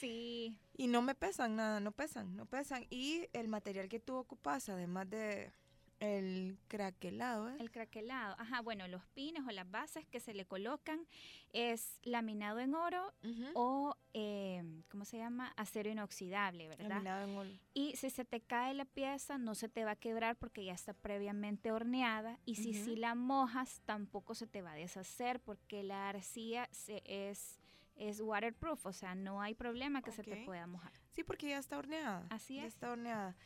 [0.00, 0.58] Sí.
[0.76, 2.86] Y no me pesan nada, no pesan, no pesan.
[2.90, 5.52] Y el material que tú ocupas, además de
[6.00, 7.56] El craquelado, ¿eh?
[7.60, 8.34] El craquelado.
[8.38, 11.06] Ajá, bueno, los pines o las bases que se le colocan
[11.52, 13.14] es laminado en oro
[13.54, 15.52] o, eh, ¿cómo se llama?
[15.56, 16.88] Acero inoxidable, ¿verdad?
[16.88, 17.50] Laminado en oro.
[17.72, 20.72] Y si se te cae la pieza, no se te va a quebrar porque ya
[20.74, 22.38] está previamente horneada.
[22.44, 22.84] Y si Ujú.
[22.84, 27.60] sí la mojas, tampoco se te va a deshacer porque la arcilla se- es,
[27.96, 30.92] es waterproof, o sea, no hay problema que se te pueda mojar.
[31.12, 32.26] Sí, porque ya está horneada.
[32.30, 32.74] Así ya es.
[32.74, 33.36] está horneada.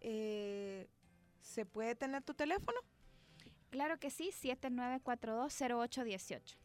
[0.00, 0.86] Eh,
[1.44, 2.78] ¿Se puede tener tu teléfono?
[3.70, 6.56] Claro que sí, 79420818.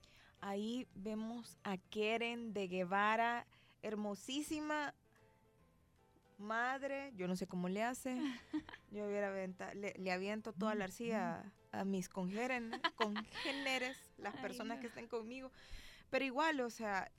[0.42, 3.46] Ahí vemos a Keren de Guevara,
[3.82, 4.94] hermosísima
[6.38, 7.12] madre.
[7.16, 8.18] Yo no sé cómo le hace.
[8.92, 14.36] Yo hubiera aventa- le, le aviento toda la arcilla a, a mis congéneres, congéneres, las
[14.36, 14.82] Ay, personas no.
[14.82, 15.52] que estén conmigo.
[16.10, 17.12] Pero igual, o sea,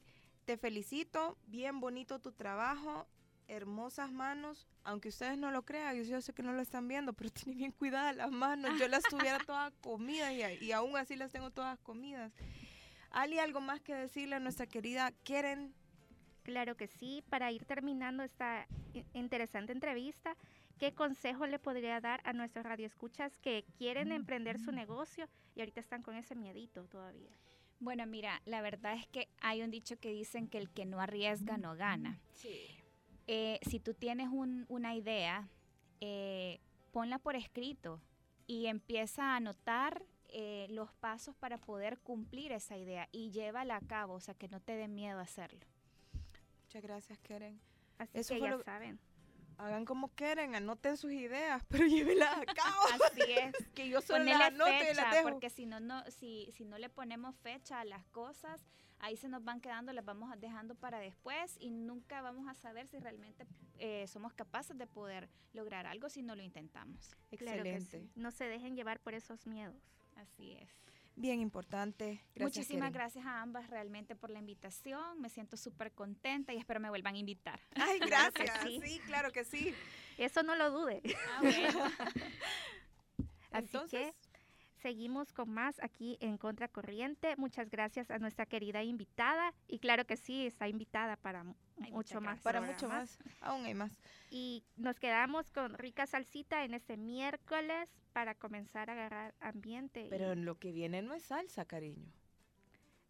[0.46, 3.06] te felicito, bien bonito tu trabajo,
[3.50, 4.66] hermosas manos.
[4.84, 7.56] Aunque ustedes no lo crean, yo, yo sé que no lo están viendo, pero tiene
[7.56, 8.78] bien cuidadas las manos.
[8.78, 12.32] Yo las tuviera todas comidas y, aún así las tengo todas comidas.
[13.10, 15.74] Ali, ¿algo más que decirle a nuestra querida Keren?
[16.44, 17.22] Claro que sí.
[17.28, 20.36] Para ir terminando esta i- interesante entrevista,
[20.78, 25.80] ¿qué consejo le podría dar a nuestros radioescuchas que quieren emprender su negocio y ahorita
[25.80, 27.30] están con ese miedito todavía?
[27.80, 31.00] Bueno, mira, la verdad es que hay un dicho que dicen que el que no
[31.00, 32.20] arriesga no gana.
[32.34, 32.76] Sí.
[33.32, 35.48] Eh, si tú tienes un- una idea,
[36.00, 36.58] eh,
[36.90, 38.00] ponla por escrito
[38.48, 43.80] y empieza a anotar eh, los pasos para poder cumplir esa idea y llévala a
[43.80, 45.60] cabo, o sea, que no te dé miedo hacerlo.
[46.64, 47.60] Muchas gracias, Keren.
[47.98, 48.98] Así Eso que ya lo- saben.
[49.58, 52.80] Hagan como Keren, anoten sus ideas, pero llévenlas a cabo.
[53.12, 53.52] Así es.
[53.74, 55.28] que yo solo las anoto y las dejo.
[55.30, 58.64] porque si no, no, si, si no le ponemos fecha a las cosas,
[59.00, 62.86] ahí se nos van quedando, las vamos dejando para después y nunca vamos a saber
[62.86, 63.46] si realmente
[63.78, 67.16] eh, somos capaces de poder lograr algo si no lo intentamos.
[67.36, 68.00] Claro que Excelente.
[68.00, 68.10] sí.
[68.14, 69.76] No se dejen llevar por esos miedos.
[70.16, 70.68] Así es.
[71.16, 72.22] Bien importante.
[72.34, 72.92] Gracias, Muchísimas Keren.
[72.92, 75.20] gracias a ambas realmente por la invitación.
[75.20, 77.60] Me siento súper contenta y espero me vuelvan a invitar.
[77.74, 78.62] Ay, Claro gracias.
[78.64, 78.80] sí.
[78.84, 79.00] sí.
[79.06, 79.74] claro que sí.
[80.18, 81.02] Eso no lo dude.
[81.28, 81.84] Ah, bueno.
[83.50, 84.14] Así Entonces, que
[84.80, 87.36] seguimos con más aquí en Contracorriente.
[87.36, 89.54] Muchas gracias a nuestra querida invitada.
[89.68, 91.44] Y claro que sí, está invitada para
[91.76, 92.40] mucho más.
[92.40, 93.92] para mucho más, aún hay más.
[94.30, 100.06] Y nos quedamos con rica salsita en este miércoles para comenzar a agarrar ambiente.
[100.06, 102.12] y Pero lo que viene no es salsa, cariño.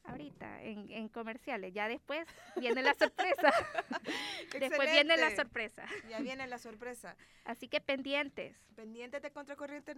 [0.04, 1.72] Ahorita en, en comerciales.
[1.72, 3.52] Ya después viene la sorpresa.
[4.58, 5.84] después viene la sorpresa.
[6.08, 7.16] Ya viene la sorpresa.
[7.44, 8.56] Así que pendientes.
[8.74, 9.94] Pendiente de Contracorriente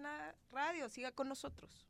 [0.51, 1.87] Radio, siga con nosotros.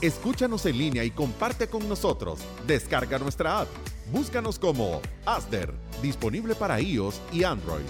[0.00, 2.40] Escúchanos en línea y comparte con nosotros.
[2.66, 3.68] Descarga nuestra app.
[4.12, 7.84] Búscanos como Asder, disponible para iOS y Android.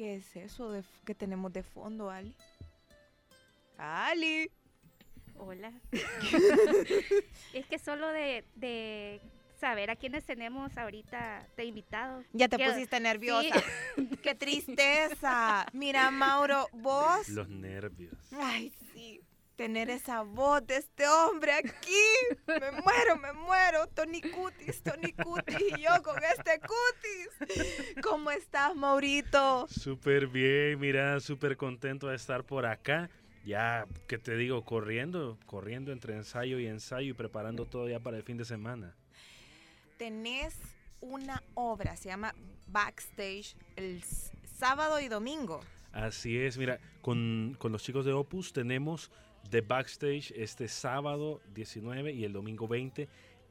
[0.00, 2.34] ¿Qué es eso de, que tenemos de fondo, Ali?
[3.76, 4.50] Ali.
[5.36, 5.74] Hola.
[7.52, 9.20] es que solo de, de
[9.58, 12.24] saber a quiénes tenemos ahorita de invitados.
[12.32, 13.62] Ya te Qué- pusiste nerviosa.
[14.22, 15.66] ¡Qué tristeza!
[15.74, 17.28] Mira, Mauro, vos.
[17.28, 18.14] Los nervios.
[18.40, 18.72] Ay.
[19.60, 21.92] Tener esa voz de este hombre aquí.
[22.46, 23.86] Me muero, me muero.
[23.88, 25.54] Tony Cutis, Tony Cutis.
[25.60, 27.94] Y yo con este Cutis.
[28.02, 29.66] ¿Cómo estás, Maurito?
[29.68, 33.10] Súper bien, mira, súper contento de estar por acá.
[33.44, 38.16] Ya, que te digo, corriendo, corriendo entre ensayo y ensayo y preparando todo ya para
[38.16, 38.96] el fin de semana.
[39.98, 40.56] Tenés
[41.02, 42.34] una obra, se llama
[42.68, 44.02] Backstage, el
[44.56, 45.60] sábado y domingo.
[45.92, 49.10] Así es, mira, con, con los chicos de Opus tenemos
[49.48, 53.08] The Backstage este sábado 19 y el domingo 20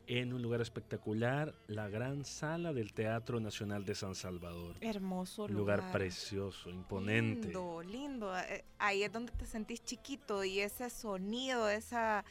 [0.08, 4.76] en un lugar espectacular, la gran sala del Teatro Nacional de San Salvador.
[4.82, 5.80] Hermoso lugar.
[5.80, 7.48] lugar precioso, imponente.
[7.50, 8.36] Lindo, lindo.
[8.40, 12.26] Eh, Ahí es donde te sentís chiquito y ese sonido, esa,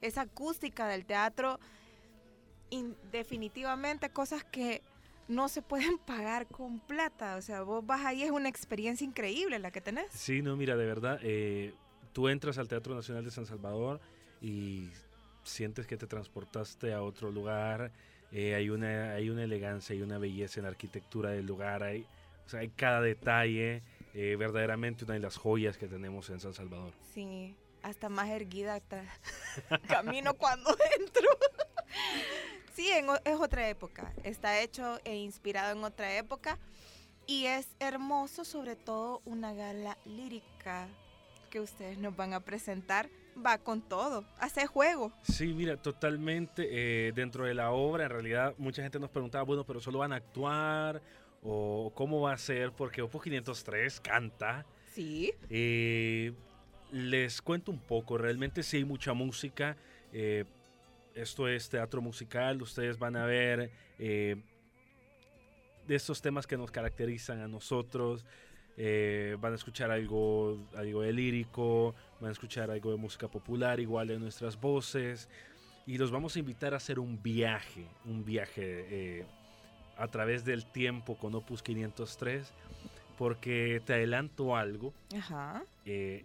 [0.00, 1.58] esa acústica del teatro,
[2.70, 4.82] in- definitivamente cosas que
[5.26, 7.34] no se pueden pagar con plata.
[7.36, 10.06] O sea, vos vas ahí, es una experiencia increíble la que tenés.
[10.12, 11.74] Sí, no, mira, de verdad, eh,
[12.14, 14.00] tú entras al Teatro Nacional de San Salvador
[14.40, 14.88] y
[15.42, 17.92] sientes que te transportaste a otro lugar.
[18.32, 21.82] eh, hay, una, hay una elegancia y una belleza en la arquitectura del lugar.
[21.82, 22.06] Hay,
[22.46, 23.82] o sea, hay cada detalle.
[24.14, 26.92] eh, verdaderamente una de las joyas que tenemos en San Salvador.
[27.12, 29.10] Sí, hasta más erguida tra-
[29.88, 31.28] camino cuando entro.
[32.74, 34.12] sí, en es otra época.
[34.22, 36.58] Está hecho e inspirado en otra época.
[37.26, 40.86] Y es hermoso, sobre todo, una gala lírica
[41.54, 45.12] que ustedes nos van a presentar va con todo, hace juego.
[45.22, 46.66] Sí, mira, totalmente.
[46.68, 50.12] eh, dentro de la obra, en realidad, mucha gente nos preguntaba, bueno, pero solo van
[50.12, 51.00] a actuar
[51.44, 54.66] o cómo va a ser, porque Opus 503 canta.
[54.94, 55.32] Sí.
[55.48, 56.32] Eh,
[56.90, 59.76] les cuento un poco, realmente sí hay mucha música.
[60.12, 60.44] eh,
[61.14, 64.42] esto es teatro musical, ustedes van a ver eh,
[65.86, 68.24] de estos temas que nos caracterizan a nosotros.
[68.76, 73.80] Eh, van a escuchar algo, algo de lírico, van a escuchar algo de música popular,
[73.80, 75.28] igual de nuestras voces.
[75.86, 79.26] Y los vamos a invitar a hacer un viaje, un viaje eh,
[79.96, 82.52] a través del tiempo con Opus 503,
[83.18, 84.92] porque te adelanto algo.
[85.16, 85.62] Ajá.
[85.84, 86.24] Eh,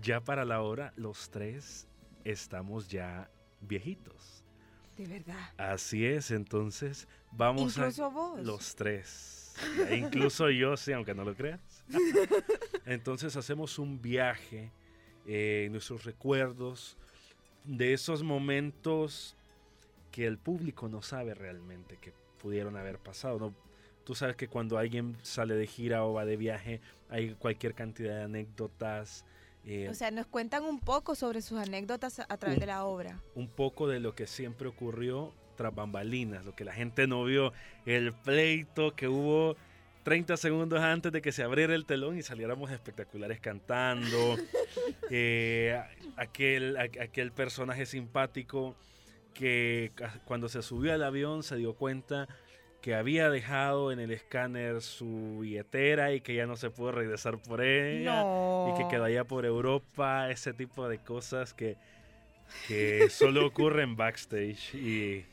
[0.00, 1.86] ya para la hora, los tres
[2.24, 3.30] estamos ya
[3.60, 4.44] viejitos.
[4.96, 5.50] De verdad.
[5.56, 8.08] Así es, entonces vamos Incluso a...
[8.08, 8.40] vos.
[8.44, 9.41] Los tres.
[9.88, 11.60] E incluso yo, sí, aunque no lo creas.
[12.86, 14.70] Entonces hacemos un viaje
[15.26, 16.96] eh, nuestros recuerdos
[17.64, 19.36] de esos momentos
[20.10, 23.38] que el público no sabe realmente que pudieron haber pasado.
[23.38, 23.54] ¿no?
[24.04, 28.16] Tú sabes que cuando alguien sale de gira o va de viaje hay cualquier cantidad
[28.16, 29.24] de anécdotas.
[29.64, 32.66] eh, O sea, nos cuentan un poco sobre sus anécdotas a a través Un- de
[32.66, 33.20] la obra.
[33.36, 37.52] un poco de lo que siempre ocurrió tras bambalinas, lo que la gente no vio,
[37.86, 39.56] el pleito que hubo
[40.04, 44.36] 30 segundos antes de que se abriera el telón y saliéramos espectaculares cantando,
[45.10, 45.80] eh,
[46.16, 48.74] aquel, aquel personaje simpático
[49.34, 49.92] que
[50.24, 52.28] cuando se subió al avión se dio cuenta
[52.82, 57.38] que había dejado en el escáner su billetera y que ya no se pudo regresar
[57.38, 58.74] por ella No.
[58.74, 61.76] y que quedó allá por Europa, ese tipo de cosas que,
[62.66, 64.74] que solo ocurren backstage.
[64.74, 65.24] Y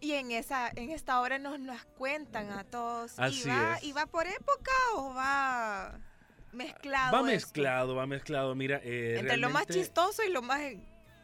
[0.00, 3.18] Y en esa, en esta obra nos las cuentan a todos.
[3.18, 3.84] Así ¿Y va, es.
[3.84, 5.98] ¿Y va por época o va
[6.52, 7.12] mezclado?
[7.12, 7.24] va esto?
[7.26, 8.54] mezclado, va mezclado.
[8.54, 10.60] Mira, eh, Entre lo más chistoso y lo más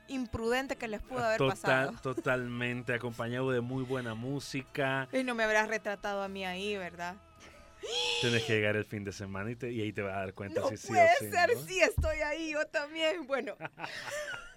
[0.08, 1.92] imprudente que les pudo haber total- pasado.
[2.02, 5.08] Totalmente, acompañado de muy buena música.
[5.12, 7.16] Y no me habrás retratado a mí ahí, ¿verdad?
[8.22, 10.32] Tienes que llegar el fin de semana y, te- y ahí te vas a dar
[10.34, 11.30] cuenta No si sí puede sí.
[11.30, 11.62] ser, ¿no?
[11.66, 13.26] sí, estoy ahí, yo también.
[13.26, 13.56] Bueno.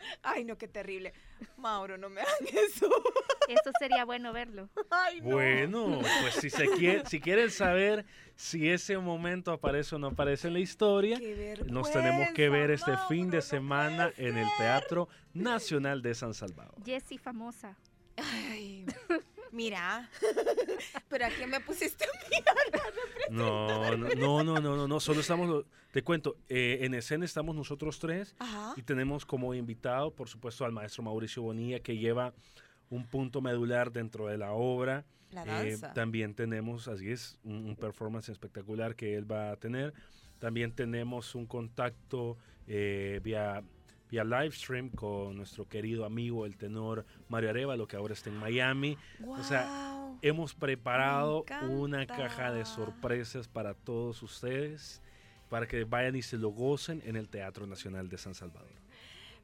[0.22, 1.12] Ay, no, qué terrible.
[1.56, 2.88] Mauro, no me hagan eso.
[3.48, 4.68] Eso sería bueno verlo.
[4.90, 5.30] Ay, no.
[5.30, 8.04] Bueno, pues si, se quiere, si quieren saber
[8.36, 11.18] si ese momento aparece o no aparece en la historia,
[11.66, 14.46] nos tenemos que ver este fin de semana en el.
[14.60, 16.74] Teatro Nacional de San Salvador.
[16.84, 17.76] Jessie famosa.
[18.16, 18.84] Ay,
[19.52, 20.10] mira.
[21.08, 22.36] Pero aquí me pusiste a mí.
[23.30, 27.98] No, no, no, no, no, no, solo estamos, te cuento, eh, en escena estamos nosotros
[27.98, 28.74] tres Ajá.
[28.76, 32.32] y tenemos como invitado, por supuesto, al maestro Mauricio Bonilla, que lleva
[32.90, 35.04] un punto medular dentro de la obra.
[35.30, 35.92] La Eh, danza.
[35.92, 39.94] también tenemos, así es, un, un performance espectacular que él va a tener.
[40.40, 43.62] También tenemos un contacto eh, vía,
[44.10, 48.36] vía live stream con nuestro querido amigo, el tenor Mario Arevalo, que ahora está en
[48.36, 48.96] Miami.
[49.26, 49.96] o sea.
[50.22, 55.00] Hemos preparado una caja de sorpresas para todos ustedes,
[55.50, 58.70] para que vayan y se lo gocen en el Teatro Nacional de San Salvador.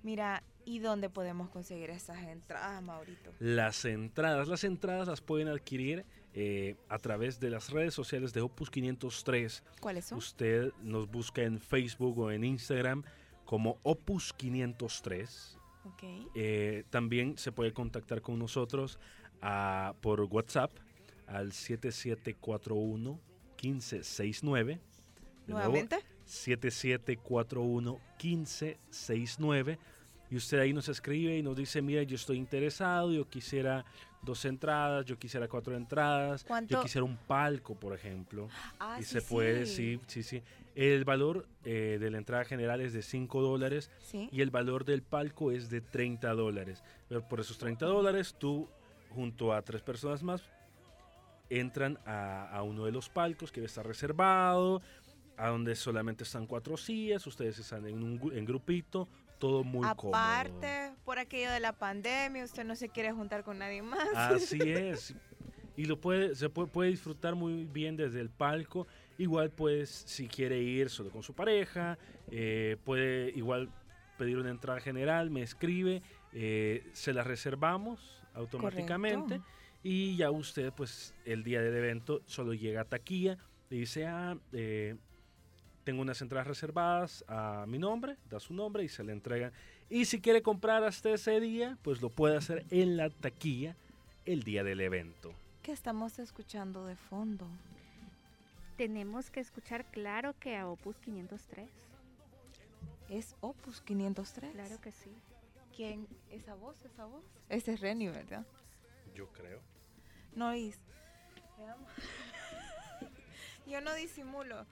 [0.03, 3.33] Mira, ¿y dónde podemos conseguir esas entradas, Maurito?
[3.41, 8.41] Las entradas, las entradas las pueden adquirir eh, a través de las redes sociales de
[8.41, 9.65] Opus 503.
[9.81, 10.19] ¿Cuáles son?
[10.19, 13.03] Usted nos busca en Facebook o en Instagram
[13.45, 15.59] como Opus 503.
[15.87, 16.03] Ok.
[16.35, 19.01] Eh, también se puede contactar con nosotros
[19.43, 20.71] ah, por WhatsApp
[21.27, 23.21] al 7741
[23.61, 24.81] 1569.
[25.47, 25.99] ¿Nuevamente?
[26.25, 29.79] 7741 1569
[30.29, 33.85] y usted ahí nos escribe y nos dice, mira, yo estoy interesado, yo quisiera
[34.23, 36.83] dos entradas, yo quisiera cuatro entradas, yo ¿Cuánto?
[36.83, 38.49] quisiera un palco, por ejemplo.
[38.81, 40.01] Ah, y sí, se puede, sí.
[40.09, 40.43] sí, sí, sí.
[40.75, 44.29] El valor eh, de la entrada general es de 5 dólares Sí.
[44.33, 46.83] y el valor del palco es de 30 dólares.
[47.09, 48.69] Pero por esos 30 dólares, tú,
[49.11, 50.43] junto a tres personas más,
[51.49, 54.83] entran a, a uno de los palcos que está reservado,
[55.37, 60.17] a donde solamente están cuatro sillas, ustedes están en un en grupito, todo muy cómodo.
[60.17, 64.09] Aparte, por aquello de la pandemia, usted no se quiere juntar con nadie más.
[64.15, 65.15] Así es.
[65.77, 68.87] Y lo puede, se puede, puede disfrutar muy bien desde el palco.
[69.19, 71.99] Igual, pues, si quiere ir solo con su pareja,
[72.31, 73.71] eh, puede igual
[74.17, 79.39] pedir una entrada general, me escribe, eh, se la reservamos automáticamente.
[79.39, 79.47] Correcto.
[79.83, 83.37] Y ya usted, pues, el día del evento solo llega a taquilla,
[83.69, 84.97] le dice, ah, eh,
[85.87, 89.53] tengo unas entradas reservadas a mi nombre, da su nombre y se le entregan.
[89.89, 93.77] Y si quiere comprar hasta ese día, pues lo puede hacer en la taquilla
[94.25, 95.33] el día del evento.
[95.63, 97.47] ¿Qué estamos escuchando de fondo?
[98.77, 101.71] Tenemos que escuchar claro que a Opus 503.
[103.09, 104.55] es Opus 503.
[104.55, 105.13] Claro que sí.
[105.77, 106.09] ¿Quién?
[106.33, 106.85] ¿Esa voz?
[106.85, 107.23] ¿Esa voz?
[107.49, 108.45] Ese es Reni, ¿verdad?
[109.15, 109.61] Yo creo.
[110.35, 110.81] No, Is.
[111.57, 111.89] Veamos.
[113.69, 114.67] Yo no disimulo.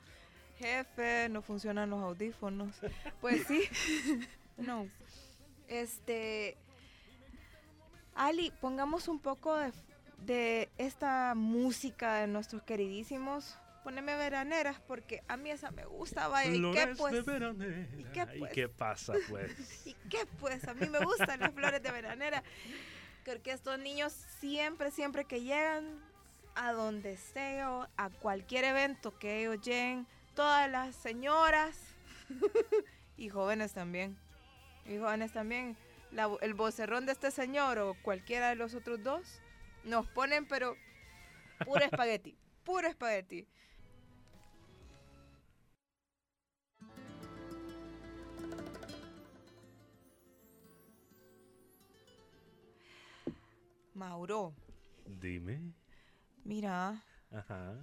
[0.58, 2.76] Jefe, no funcionan los audífonos.
[3.20, 3.62] Pues sí.
[4.56, 4.88] no.
[5.68, 6.56] Este.
[8.14, 9.72] Ali, pongamos un poco de,
[10.18, 13.58] de esta música de nuestros queridísimos.
[13.82, 16.50] Poneme veraneras porque a mí esa me gusta, vaya.
[16.50, 17.12] ¿Y qué pues?
[17.12, 17.88] de veranera.
[17.98, 18.52] ¿Y qué, pues?
[18.52, 19.52] qué pasa, pues?
[19.86, 20.66] ¿Y qué pues?
[20.66, 22.42] A mí me gustan las flores de veranera.
[23.26, 26.00] Porque estos niños siempre, siempre que llegan
[26.54, 31.78] a donde sea, a cualquier evento que ellos lleguen, todas las señoras
[33.16, 34.16] y jóvenes también,
[34.86, 35.76] y jóvenes también,
[36.10, 39.40] la- el vocerrón de este señor o cualquiera de los otros dos,
[39.84, 40.76] nos ponen pero
[41.64, 43.46] puro espagueti, puro espagueti.
[53.94, 54.54] Mauro,
[55.20, 55.72] Dime.
[56.44, 57.74] mira, Ajá.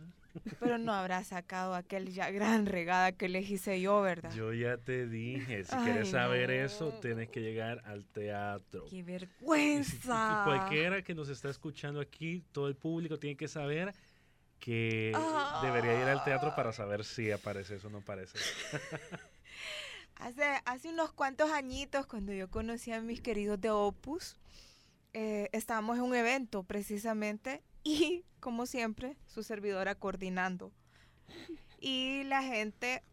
[0.59, 4.31] Pero no habrá sacado aquel ya gran regada que les hice yo, ¿verdad?
[4.33, 6.55] Yo ya te dije, si Ay, quieres saber no.
[6.65, 8.85] eso, tienes que llegar al teatro.
[8.85, 10.41] ¡Qué Y si- y vergüenza!
[10.45, 13.93] cualquiera que nos está escuchando aquí, todo el público tiene que saber
[14.59, 15.61] que Ah.
[15.63, 18.37] debería ir al teatro para saber si aparece eso o no aparece.
[20.15, 24.37] Hace, hace unos cuantos añitos, cuando yo conocí a mis queridos de Opus,
[25.13, 30.71] eh, estábamos en un evento precisamente y, como siempre, su servidora coordinando.
[31.79, 33.03] Y la gente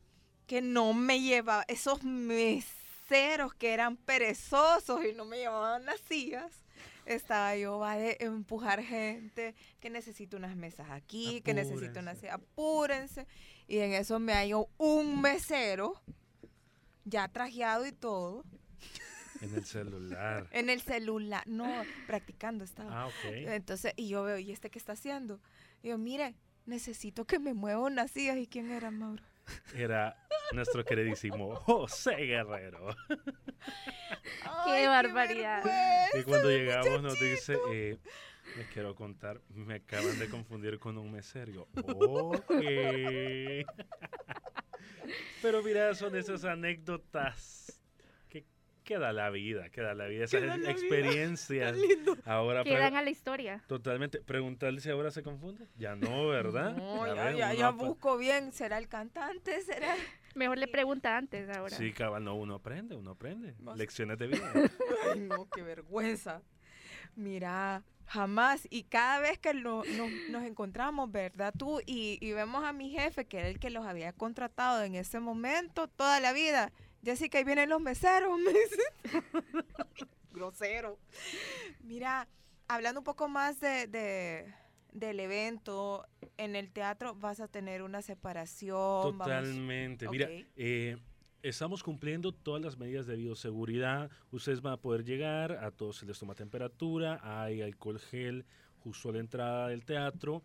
[0.47, 6.53] que no me llevaba, esos meseros que eran perezosos y no me llevaban las sillas,
[7.07, 12.21] estaba yo va de empujar gente, que necesito unas mesas aquí, que necesito una Apúrense.
[12.21, 13.27] silla, apúrense.
[13.67, 16.01] Y en eso me halló un mesero,
[17.05, 18.45] ya trajeado y todo,
[19.41, 20.47] En el celular.
[20.53, 23.03] en el celular, no, practicando estaba.
[23.03, 23.25] Ah, ok.
[23.25, 25.41] Entonces, y yo veo, ¿y este qué está haciendo?
[25.83, 26.35] Y yo, mire,
[26.67, 28.37] necesito que me mueva unas sillas.
[28.37, 29.23] ¿Y quién era, Mauro?
[29.75, 30.17] Era
[30.53, 32.95] nuestro queridísimo José Guerrero.
[34.45, 35.63] ¡Ay, barbaridad!
[36.19, 37.99] Y cuando llegamos nos dice, eh,
[38.57, 41.69] les quiero contar, me acaban de confundir con un mesero.
[41.85, 42.51] Ok.
[45.43, 47.78] Pero mira, son esas anécdotas
[48.89, 50.71] queda la vida, queda la vida, esas Queda la vida.
[50.71, 51.77] experiencias.
[52.25, 53.63] Ahora, Quedan a la historia.
[53.67, 55.67] totalmente, preguntarle si ahora se confunde.
[55.77, 56.75] Ya no, ¿verdad?
[56.75, 58.51] No, ya, ya, ya busco bien.
[58.53, 59.61] ¿Será el cantante?
[59.61, 59.95] ¿Será?
[60.35, 61.77] Mejor le pregunta antes ahora.
[61.77, 63.55] Sí, cabal, no, uno aprende, uno aprende.
[63.61, 64.51] Más- Lecciones de vida.
[65.13, 66.41] Ay, no, qué vergüenza.
[67.15, 68.67] Mira, jamás.
[68.71, 71.53] Y cada vez que lo- nos, nos encontramos, ¿verdad?
[71.57, 74.95] Tú y, y vemos a mi jefe, que era el que los había contratado en
[74.95, 76.73] ese momento, toda la vida.
[77.05, 78.83] Jessica, ahí vienen los meseros, me dice.
[80.33, 80.99] Grosero.
[81.83, 82.29] Mira,
[82.69, 84.55] hablando un poco más de, de-
[84.93, 89.19] del evento, en el teatro vas a tener una separación.
[89.19, 90.09] vamos- Totalmente.
[90.09, 90.97] Mira, eh,
[91.43, 94.11] estamos cumpliendo todas las medidas de bioseguridad.
[94.33, 98.45] Ustedes van a poder llegar, a todos se les toma temperatura, hay alcohol gel
[98.83, 100.43] justo a la entrada del teatro.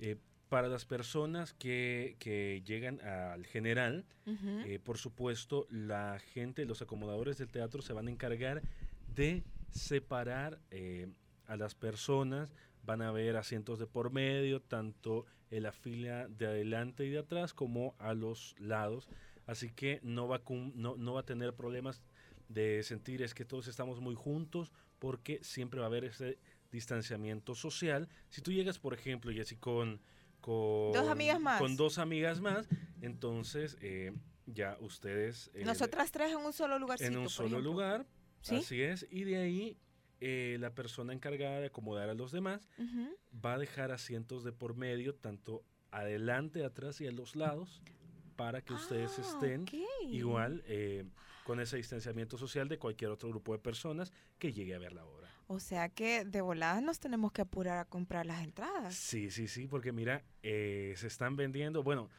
[0.00, 0.16] Eh,
[0.48, 7.38] para las personas que, que llegan al general, eh, por supuesto, la gente, los acomodadores
[7.38, 8.62] del teatro se van a encargar
[9.14, 11.08] de separar eh,
[11.46, 12.52] a las personas.
[12.84, 17.18] Van a haber asientos de por medio, tanto en la fila de adelante y de
[17.18, 19.08] atrás como a los lados.
[19.46, 20.42] Así que no va
[20.74, 22.02] no, no va a tener problemas
[22.48, 26.38] de sentir es que todos estamos muy juntos porque siempre va a haber ese
[26.72, 28.08] distanciamiento social.
[28.28, 30.00] Si tú llegas, por ejemplo, Jessy, con,
[30.40, 31.60] con Dos amigas más.
[31.60, 32.68] Con dos amigas más,
[33.00, 34.12] entonces eh,
[34.46, 35.50] ya ustedes...
[35.54, 37.10] eh, Nosotras tres en un solo lugarcito.
[37.10, 37.70] en un solo ejemplo.
[37.72, 38.06] lugar,
[38.40, 38.56] ¿Sí?
[38.56, 39.78] así es, y de ahí
[40.20, 42.68] eh, la persona encargada de acomodar a los demás
[43.44, 47.82] va a dejar asientos de por medio, tanto adelante, atrás y a los lados,
[48.36, 49.64] para que ustedes Ah, estén
[50.06, 51.04] igual eh,
[51.44, 55.04] con ese distanciamiento social de cualquier otro grupo de personas que llegue a ver la
[55.04, 55.17] obra.
[55.50, 58.94] O sea que de voladas nos tenemos que apurar a comprar las entradas.
[58.94, 62.10] Sí, sí, sí, porque mira, eh, se están vendiendo, bueno,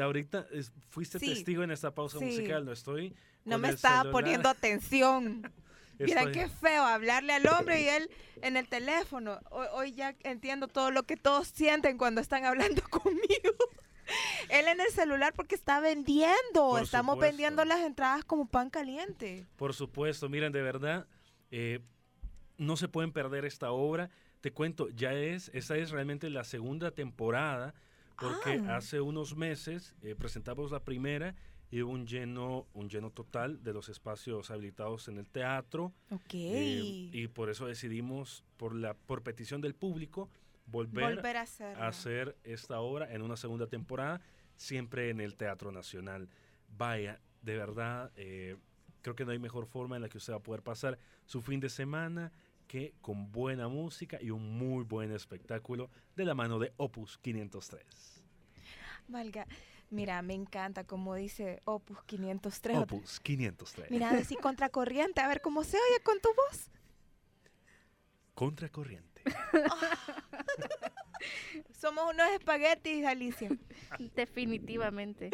[0.00, 2.24] ahorita es- fuiste Sí, testigo en esta pausa sí.
[2.26, 3.14] musical, no estoy...
[3.44, 5.52] No me estaba celular, poniendo atención.
[5.98, 8.10] Miren estoy- qué feo hablarle al hombre y él
[8.42, 9.40] en el teléfono.
[9.50, 13.54] Hoy, hoy ya entiendo todo lo que todos sienten cuando están hablando conmigo.
[14.50, 16.36] Él en el celular porque está vendiendo.
[16.52, 17.32] Por Estamos supuesto.
[17.32, 19.46] vendiendo las entradas como pan caliente.
[19.56, 21.06] Por supuesto, miren, de verdad,
[21.50, 21.80] eh,
[22.58, 24.10] no se pueden perder esta obra.
[24.40, 27.74] Te cuento, ya es, esta es realmente la segunda temporada,
[28.18, 28.76] porque Ah.
[28.76, 31.34] hace unos meses eh, presentamos la primera
[31.70, 35.92] y un lleno, un lleno total de los espacios habilitados en el teatro.
[36.10, 36.34] Ok.
[36.34, 40.30] Eh, y por eso decidimos, por, la, por petición del público,
[40.66, 44.20] volver, Volver a a hacer esta obra en una segunda temporada,
[44.56, 46.28] siempre en el Teatro Nacional.
[46.76, 48.56] Vaya, de verdad, eh,
[49.02, 51.42] creo que no hay mejor forma en la que usted va a poder pasar su
[51.42, 52.32] fin de semana
[52.66, 57.84] que con buena música y un muy buen espectáculo de la mano de Opus 503.
[59.08, 59.46] Valga.
[59.90, 62.78] Mira, me encanta como dice Opus 503.
[62.78, 63.90] Opus 503.
[63.90, 66.70] Mira, decir contracorriente, a ver cómo se oye con tu voz.
[68.34, 69.22] Contracorriente.
[71.72, 73.50] Somos unos espaguetis, Alicia.
[74.14, 75.30] Definitivamente.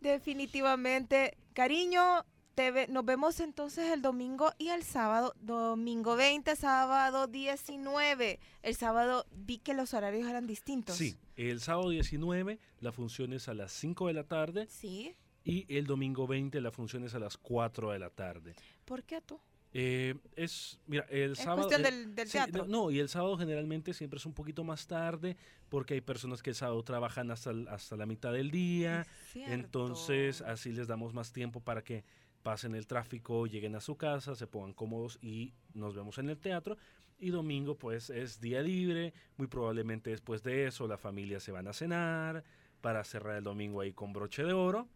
[0.00, 1.38] Definitivamente.
[1.54, 2.24] Cariño,
[2.56, 5.34] te ve- nos vemos entonces el domingo y el sábado.
[5.40, 8.40] Domingo 20, sábado 19.
[8.62, 10.96] El sábado vi que los horarios eran distintos.
[10.96, 15.14] Sí, el sábado 19 la función es a las 5 de la tarde Sí.
[15.44, 18.54] y el domingo 20 la función es a las 4 de la tarde.
[18.86, 19.38] ¿Por qué tú?
[19.78, 21.68] Eh, es, mira, el Es sábado...
[21.68, 22.64] cuestión eh, del, del sí, teatro.
[22.66, 25.36] no, y el sábado generalmente siempre es un poquito más tarde
[25.68, 29.06] porque hay personas que el sábado trabajan hasta, hasta la mitad del día.
[29.34, 32.04] Entonces, así les damos más tiempo para que
[32.46, 36.38] pasen el tráfico, lleguen a su casa, se pongan cómodos y nos vemos en el
[36.38, 36.76] teatro.
[37.18, 39.12] Y domingo, pues, es día libre.
[39.36, 42.44] Muy probablemente después de eso, la familia se van a cenar
[42.80, 44.86] para cerrar el domingo ahí con broche de oro.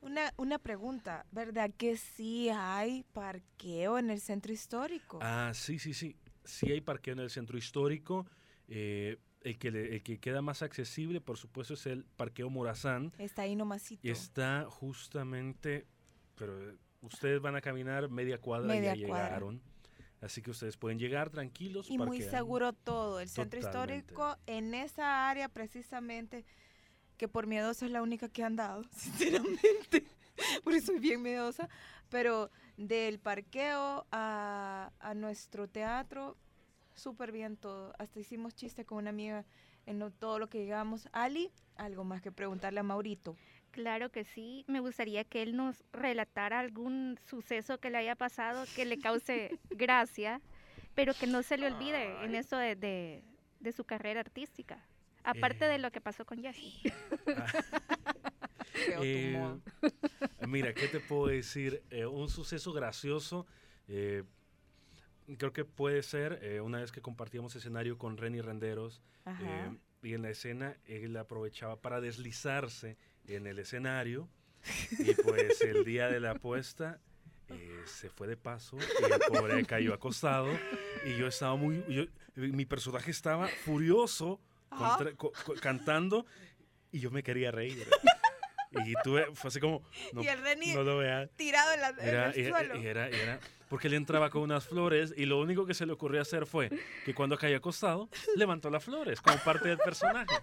[0.00, 5.18] Una, una pregunta, ¿verdad que sí hay parqueo en el centro histórico?
[5.20, 6.16] Ah, sí, sí, sí.
[6.42, 8.26] Sí hay parqueo en el centro histórico.
[8.68, 13.12] eh, el, que le- el que queda más accesible, por supuesto, es el Parqueo Morazán.
[13.18, 14.00] Está ahí nomasito.
[14.06, 15.84] Y está justamente,
[16.42, 19.26] pero eh, ustedes van a caminar media cuadra Media y ya cuadra.
[19.26, 19.62] llegaron.
[20.20, 21.88] Así que ustedes pueden llegar tranquilos.
[21.88, 23.20] Y muy seguro todo.
[23.20, 26.44] El centro histórico en esa área precisamente,
[27.16, 30.04] que por miedosa es la única que han dado, sinceramente.
[30.64, 31.68] Porque soy bien miedosa.
[32.08, 36.36] Pero del parqueo a, a nuestro teatro,
[36.96, 37.92] súper bien todo.
[38.00, 39.44] Hasta hicimos chiste con una amiga
[39.86, 41.08] en lo- todo lo que llegamos.
[41.12, 43.36] Ali, algo más que preguntarle a Maurito.
[43.72, 44.64] Claro que sí.
[44.68, 49.58] Me gustaría que él nos relatara algún suceso que le haya pasado que le cause
[49.70, 50.40] gracia,
[50.94, 53.24] pero que no se le olvide en eso de, de-
[53.60, 54.84] de su carrera artística.
[55.24, 55.68] Aparte Eh.
[55.68, 56.48] de lo que pasó con tu
[59.02, 59.56] Eh,
[60.46, 61.82] mira, ¿qué te puedo decir?
[61.90, 63.46] Eh, un suceso gracioso.
[63.88, 64.24] eh,
[65.38, 69.00] creo que puede ser eh, una vez que compartíamos escenario con Renny Renderos.
[69.26, 69.70] Eh,
[70.02, 72.96] y en la escena él aprovechaba para deslizarse
[73.28, 74.28] en el escenario.
[74.98, 77.00] Y pues el día de la apuesta
[77.48, 80.48] eh, se fue de paso y el pobre cayó acostado.
[81.04, 81.84] Y yo estaba muy.
[81.88, 82.04] yo-
[82.34, 86.24] mi personaje estaba furioso contra- co- co- cantando
[86.92, 87.86] y yo me quería reír.
[88.86, 89.82] Y tuve, fue así como.
[90.12, 90.38] No, y el
[90.74, 91.28] no lo veas.
[91.36, 92.74] tirado en, la, en Era, el y- suelo.
[92.76, 96.20] era, era- porque él entraba con unas flores y lo único que se le ocurrió
[96.22, 96.70] hacer fue
[97.04, 100.34] que cuando cayó acostado, levantó las flores como parte del personaje.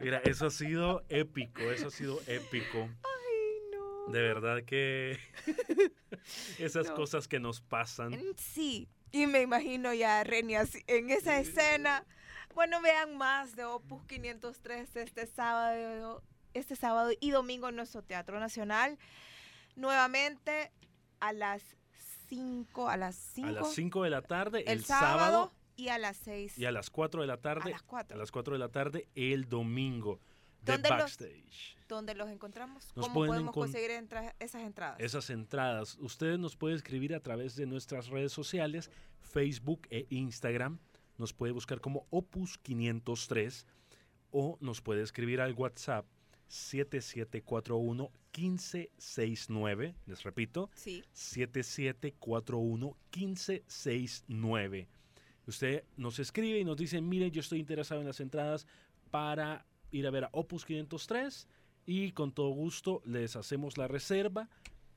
[0.00, 2.78] Mira, eso ha sido épico, eso ha sido épico.
[2.80, 4.12] Ay, no.
[4.12, 5.18] De verdad que
[6.58, 6.94] esas No.
[6.94, 8.10] cosas que nos pasan.
[8.12, 12.04] Mm, Sí, y me imagino ya a Reni así, en esa escena.
[12.54, 16.22] Bueno, vean más de Opus 503 este sábado,
[16.54, 18.98] este sábado y domingo en nuestro Teatro Nacional.
[19.76, 20.72] Nuevamente
[21.20, 21.62] a las
[22.28, 25.88] 5, a las 5, A las 5 de la tarde, el, el, sábado, sábado, y
[25.88, 26.58] a las 6.
[26.58, 28.14] y a las 4 de la tarde, a las 4.
[28.16, 30.20] a las 4 de la tarde, el domingo,
[30.62, 31.76] de ¿Dónde los- backstage.
[31.88, 32.90] ¿Dónde los encontramos?
[32.96, 34.98] Nos ¿Cómo podemos conseguir entra- esas entradas?
[34.98, 35.96] esas entradas.
[36.00, 40.78] Ustedes nos pueden escribir a través de nuestras redes sociales, Facebook e Instagram.
[41.18, 43.66] Nos puede buscar como Opus 503
[44.32, 46.04] o nos puede escribir al WhatsApp
[46.48, 49.94] 7741 1569.
[50.06, 51.04] Les repito, Sí.
[51.12, 54.88] 7741 1569.
[55.46, 58.66] Usted nos escribe y nos dice, mire, yo estoy interesado en las entradas
[59.10, 61.48] para ir a ver a Opus 503
[61.86, 64.48] y con todo gusto les hacemos la reserva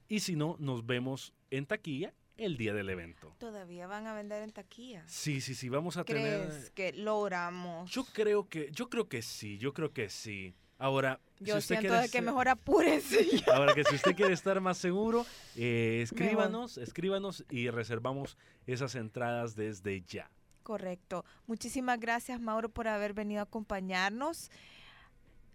[0.08, 3.36] y si no, nos vemos en taquilla el día del evento.
[3.38, 5.04] Todavía van a vender en taquilla.
[5.08, 6.72] Sí, sí, sí, vamos a ¿Crees tener...
[6.72, 7.92] que logramos?
[7.92, 10.56] Yo creo que, yo creo que sí, yo creo que sí.
[10.80, 13.54] Ahora, Yo si usted siento quiere de que mejor apúrese ya.
[13.54, 15.26] Ahora que si usted quiere estar más seguro,
[15.58, 20.32] eh, escríbanos, escríbanos y reservamos esas entradas desde ya.
[20.70, 21.26] Correcto.
[21.48, 24.52] Muchísimas gracias, Mauro, por haber venido a acompañarnos,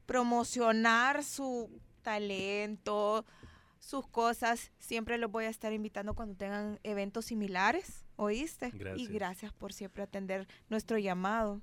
[0.07, 1.71] promocionar su
[2.03, 3.25] talento,
[3.79, 4.73] sus cosas.
[4.81, 8.73] Siempre los voy a estar invitando cuando tengan eventos similares, ¿oíste?
[8.75, 9.09] Y Gracias.
[9.09, 11.61] gracias por siempre atender nuestro llamado.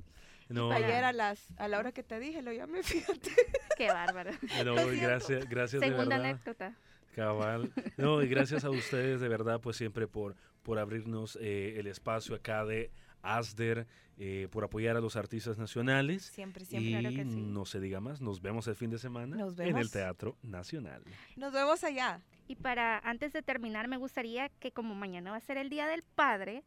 [0.47, 3.31] No, Ayer a, las, a la hora que te dije, lo llamé, fíjate.
[3.75, 4.31] Qué bárbaro.
[4.63, 6.29] no, gracias, gracias de Segunda verdad.
[6.29, 6.77] anécdota.
[7.17, 7.73] Cabal.
[7.97, 12.33] No, y gracias a ustedes de verdad, pues siempre por, por abrirnos eh, el espacio
[12.33, 12.91] acá de
[13.23, 16.23] ASDER, eh, por apoyar a los artistas nacionales.
[16.23, 16.91] Siempre, Y siempre.
[16.99, 17.41] Claro que sí.
[17.41, 19.89] no se diga más, nos vemos el fin de semana Nos en el.
[19.91, 21.03] Teatro Nacional.
[21.35, 22.21] Nos vemos allá.
[22.47, 25.87] Y para antes de terminar, me gustaría que como mañana va a ser el Día
[25.87, 26.63] del Padre,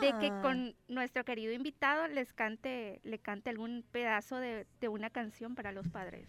[0.00, 0.40] de que Ah.
[0.42, 5.72] con nuestro querido invitado les cante, le cante algún pedazo de, de una canción para
[5.72, 6.26] los padres.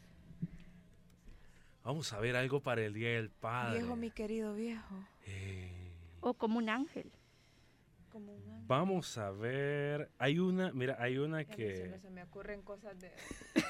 [1.83, 3.79] Vamos a ver algo para el Día del Padre.
[3.79, 4.93] Viejo, mi querido viejo.
[5.25, 5.71] Eh,
[6.19, 7.09] O como un ángel.
[8.11, 8.56] Como un ángel.
[8.67, 10.11] Vamos a ver.
[10.19, 11.75] Hay una, mira, hay una que.
[11.75, 13.11] siempre se me ocurren cosas de...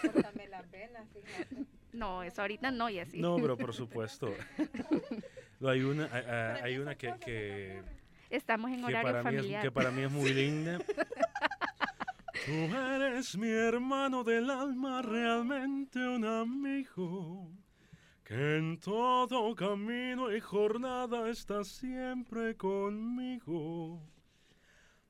[0.02, 1.66] Córtame las venas, fíjate.
[1.93, 3.20] No, eso ahorita no, y así.
[3.22, 4.34] No, pero por supuesto.
[5.60, 7.82] No, hay una, hay- hay- hay una que, que,
[8.30, 9.62] Estamos en que horario para, mí es, familiar.
[9.64, 10.78] que para mí es muy linda.
[12.45, 17.50] Tú eres mi hermano del alma, realmente un amigo,
[18.24, 24.00] que en todo camino y jornada estás siempre conmigo.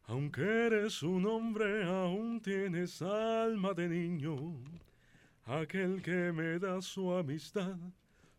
[0.10, 4.38] Aunque eres un hombre, aún tienes alma de niño,
[5.44, 7.76] aquel que me da su amistad,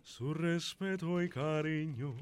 [0.02, 2.14] su respeto y cariño.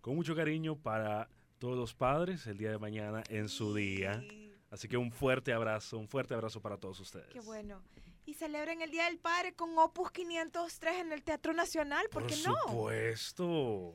[0.00, 1.28] Con mucho cariño para
[1.60, 4.20] todos los padres el día de mañana en su día.
[4.20, 7.28] Sí, Así que un fuerte abrazo, un fuerte abrazo para todos ustedes.
[7.28, 7.80] Qué bueno.
[8.26, 12.30] Y celebren el Día del Padre con Opus 503 en el Teatro Nacional, ¿por, Por
[12.30, 12.54] qué no?
[12.66, 13.94] supuesto.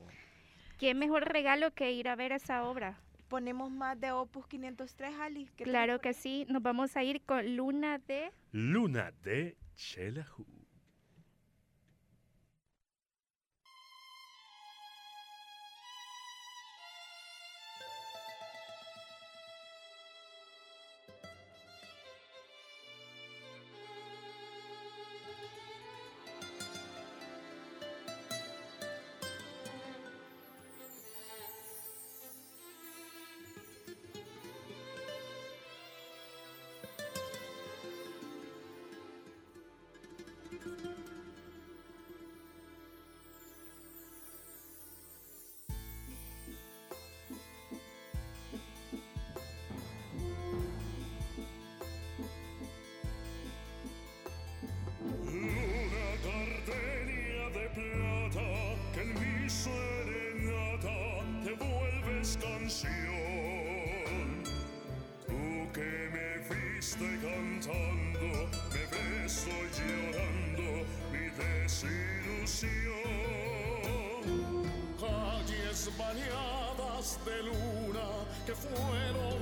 [0.78, 2.98] ¿Qué mejor regalo que ir a ver esa obra?
[3.28, 5.46] Ponemos más de Opus 503, Ali.
[5.56, 8.30] ¿qué te Claro que sí, nos vamos a ir con Luna de...
[8.52, 10.55] Luna de Chelahu.
[62.34, 63.02] Canción.
[65.26, 68.28] Tú que me viste cantando,
[68.72, 70.68] me ves hoy llorando
[71.12, 72.66] mi desilusión.
[74.98, 78.08] Calles bañadas de luna
[78.44, 79.35] que fueron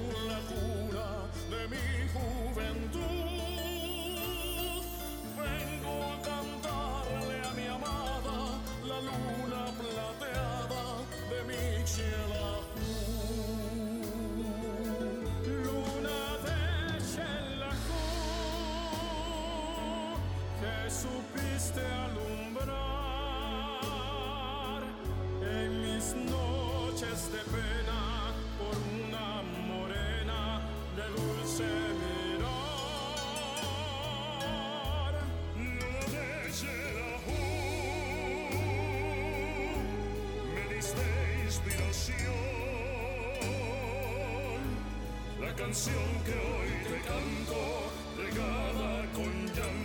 [45.56, 45.94] canción
[46.24, 49.83] que hoy te canto, regada con llanto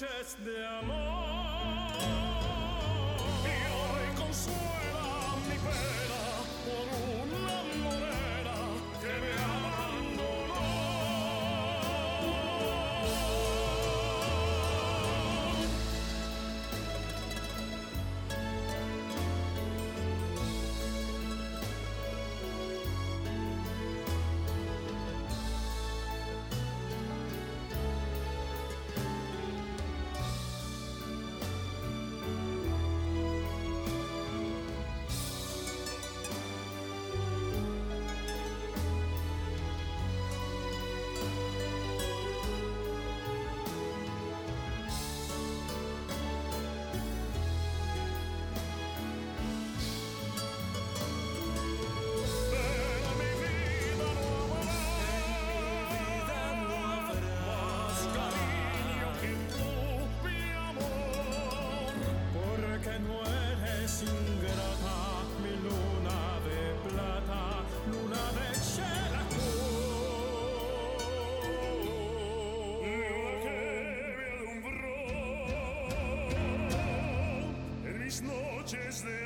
[0.00, 1.96] noches de amor.
[3.44, 6.05] Y hoy consuela mi pena
[78.66, 79.25] Just this?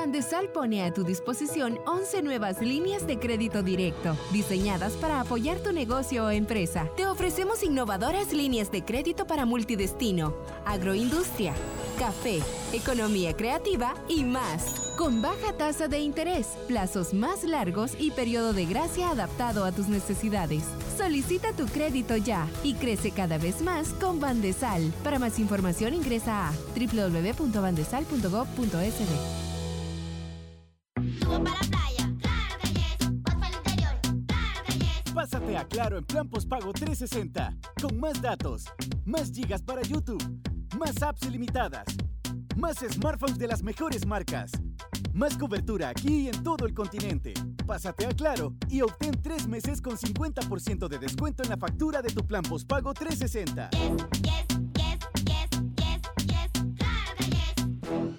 [0.00, 5.74] Bandesal pone a tu disposición 11 nuevas líneas de crédito directo, diseñadas para apoyar tu
[5.74, 6.88] negocio o empresa.
[6.96, 10.34] Te ofrecemos innovadoras líneas de crédito para multidestino,
[10.64, 11.52] agroindustria,
[11.98, 12.40] café,
[12.72, 14.94] economía creativa y más.
[14.96, 19.88] Con baja tasa de interés, plazos más largos y periodo de gracia adaptado a tus
[19.88, 20.62] necesidades.
[20.96, 24.94] Solicita tu crédito ya y crece cada vez más con Bandesal.
[25.04, 29.39] Para más información ingresa a www.bandesal.gov.sb.
[36.00, 38.64] en plan postpago 360, con más datos,
[39.04, 40.22] más gigas para YouTube,
[40.78, 41.84] más apps ilimitadas,
[42.56, 44.50] más smartphones de las mejores marcas,
[45.12, 47.34] más cobertura aquí y en todo el continente.
[47.66, 52.08] Pásate a Claro y obtén tres meses con 50% de descuento en la factura de
[52.08, 53.70] tu plan postpago 360.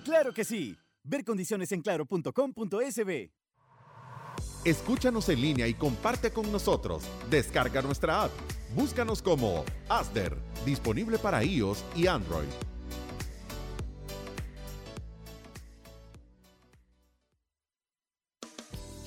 [0.04, 0.78] ¡Claro que sí!
[1.04, 3.32] Ver condiciones en claro.com.sb.
[4.64, 7.04] Escúchanos en línea y comparte con nosotros.
[7.32, 8.32] Descarga nuestra app.
[8.76, 12.48] Búscanos como Asder, disponible para iOS y Android.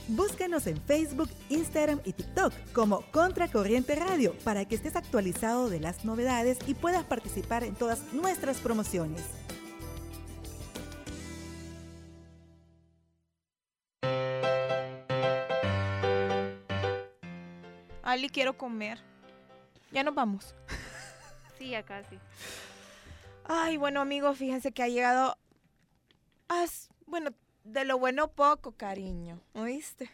[0.09, 6.05] Búscanos en Facebook, Instagram y TikTok como Contracorriente Radio para que estés actualizado de las
[6.05, 9.23] novedades y puedas participar en todas nuestras promociones.
[18.15, 19.01] Ali, quiero comer.
[19.91, 20.55] Ya nos vamos.
[21.59, 22.19] Sí, ya casi.
[23.45, 25.39] Ay, bueno, amigos, fíjense que ha llegado.
[27.07, 27.31] bueno,
[27.63, 29.41] de lo bueno poco, cariño.
[29.53, 30.11] ¿Oíste?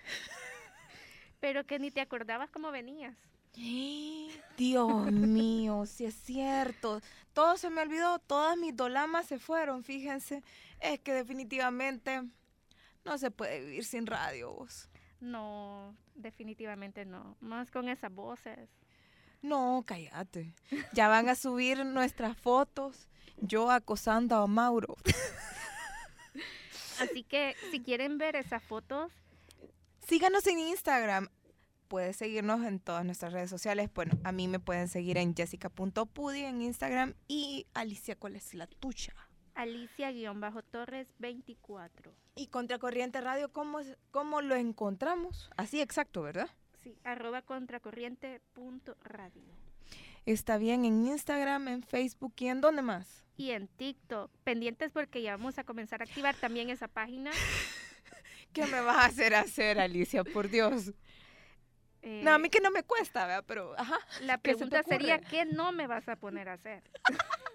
[1.40, 3.16] Pero que ni te acordabas cómo venías.
[4.58, 7.00] Dios mío, si es cierto.
[7.32, 10.42] Todo se me olvidó, todas mis dolamas se fueron, fíjense.
[10.78, 12.22] Es que definitivamente
[13.06, 14.89] no se puede vivir sin radio, vos.
[15.20, 17.36] No, definitivamente no.
[17.40, 18.68] Más con esas voces.
[19.42, 20.54] No, cállate.
[20.92, 23.08] Ya van a subir nuestras fotos.
[23.38, 24.96] Yo acosando a Mauro.
[27.00, 29.10] Así que si quieren ver esas fotos,
[30.10, 31.28] Síganos en Instagram.
[31.86, 33.88] Puedes seguirnos en todas nuestras redes sociales.
[33.94, 37.14] Bueno, a mí me pueden seguir en jessica.pudi en Instagram.
[37.28, 39.14] Y Alicia, ¿cuál es la tuya?
[39.60, 42.12] Alicia-Torres 24.
[42.36, 45.50] Y Contracorriente Radio, ¿cómo, es- ¿cómo lo encontramos?
[45.56, 46.48] Así exacto, ¿verdad?
[46.82, 49.42] Sí, arroba contracorriente.radio.
[50.26, 53.24] Está bien en Instagram, en Facebook y en dónde más.
[53.36, 57.30] Y en TikTok, pendientes porque ya vamos a comenzar a activar también esa página.
[58.52, 60.24] ¿Qué me vas a hacer hacer, Alicia?
[60.24, 60.92] Por Dios.
[62.02, 63.44] Eh, No, a mí que no me cuesta, ¿verdad?
[63.46, 63.98] Pero, ajá.
[64.22, 65.20] la ¿qué se te pregunta sería?
[65.20, 66.82] ¿qué no me vas a poner a hacer?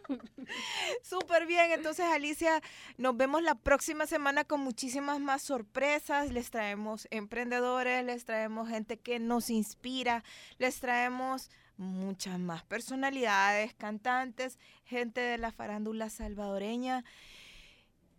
[1.03, 2.61] Súper bien, entonces Alicia,
[2.97, 6.31] nos vemos la próxima semana con muchísimas más sorpresas.
[6.31, 10.23] Les traemos emprendedores, les traemos gente que nos inspira,
[10.59, 17.03] les traemos muchas más personalidades, cantantes, gente de la farándula salvadoreña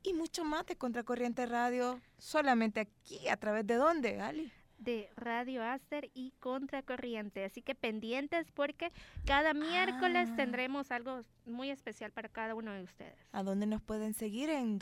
[0.03, 4.53] y mucho más de Contracorriente Radio, solamente aquí, a través de dónde, Ali.
[4.79, 7.45] De Radio Aster y Contracorriente.
[7.45, 8.93] Así que pendientes porque
[9.24, 10.37] cada miércoles Ah.
[10.37, 13.16] tendremos algo muy especial para cada uno de ustedes.
[13.33, 14.51] ¿A dónde nos pueden seguir?
[14.51, 14.79] En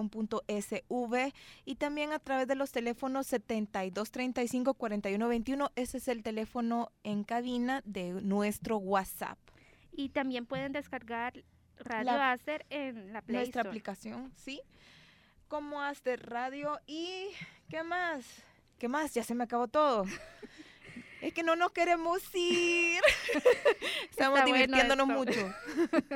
[0.00, 1.32] www.asderradio.com.sv
[1.64, 5.70] y también a través de los teléfonos 7235 4121.
[5.76, 9.38] Ese es el teléfono en cabina de nuestro WhatsApp.
[9.92, 11.42] Y también pueden descargar
[11.78, 13.68] Radio La- Aster en la Play Nuestra Store.
[13.70, 14.60] aplicación, ¿sí?
[15.50, 17.26] Como Asder Radio y
[17.68, 18.24] ¿qué más?
[18.78, 19.12] ¿Qué más?
[19.14, 20.04] Ya se me acabó todo.
[21.20, 23.02] Es que no nos queremos ir.
[24.10, 25.52] Estamos Está divirtiéndonos mucho.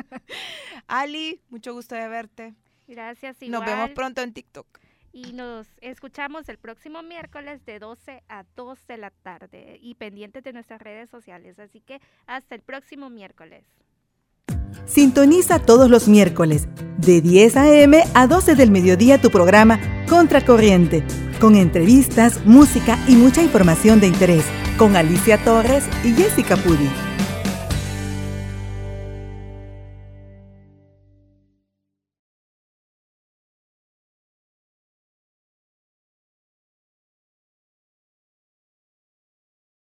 [0.86, 2.54] Ali, mucho gusto de verte.
[2.86, 3.36] Gracias.
[3.42, 3.94] Nos vemos igual.
[3.94, 4.78] pronto en TikTok.
[5.12, 10.44] Y nos escuchamos el próximo miércoles de 12 a 2 de la tarde y pendientes
[10.44, 11.58] de nuestras redes sociales.
[11.58, 13.66] Así que hasta el próximo miércoles.
[14.86, 16.68] Sintoniza todos los miércoles
[16.98, 18.02] de 10 a.m.
[18.14, 21.04] a 12 del mediodía tu programa Contracorriente,
[21.40, 24.44] con entrevistas, música y mucha información de interés
[24.78, 27.13] con Alicia Torres y Jessica Pudi.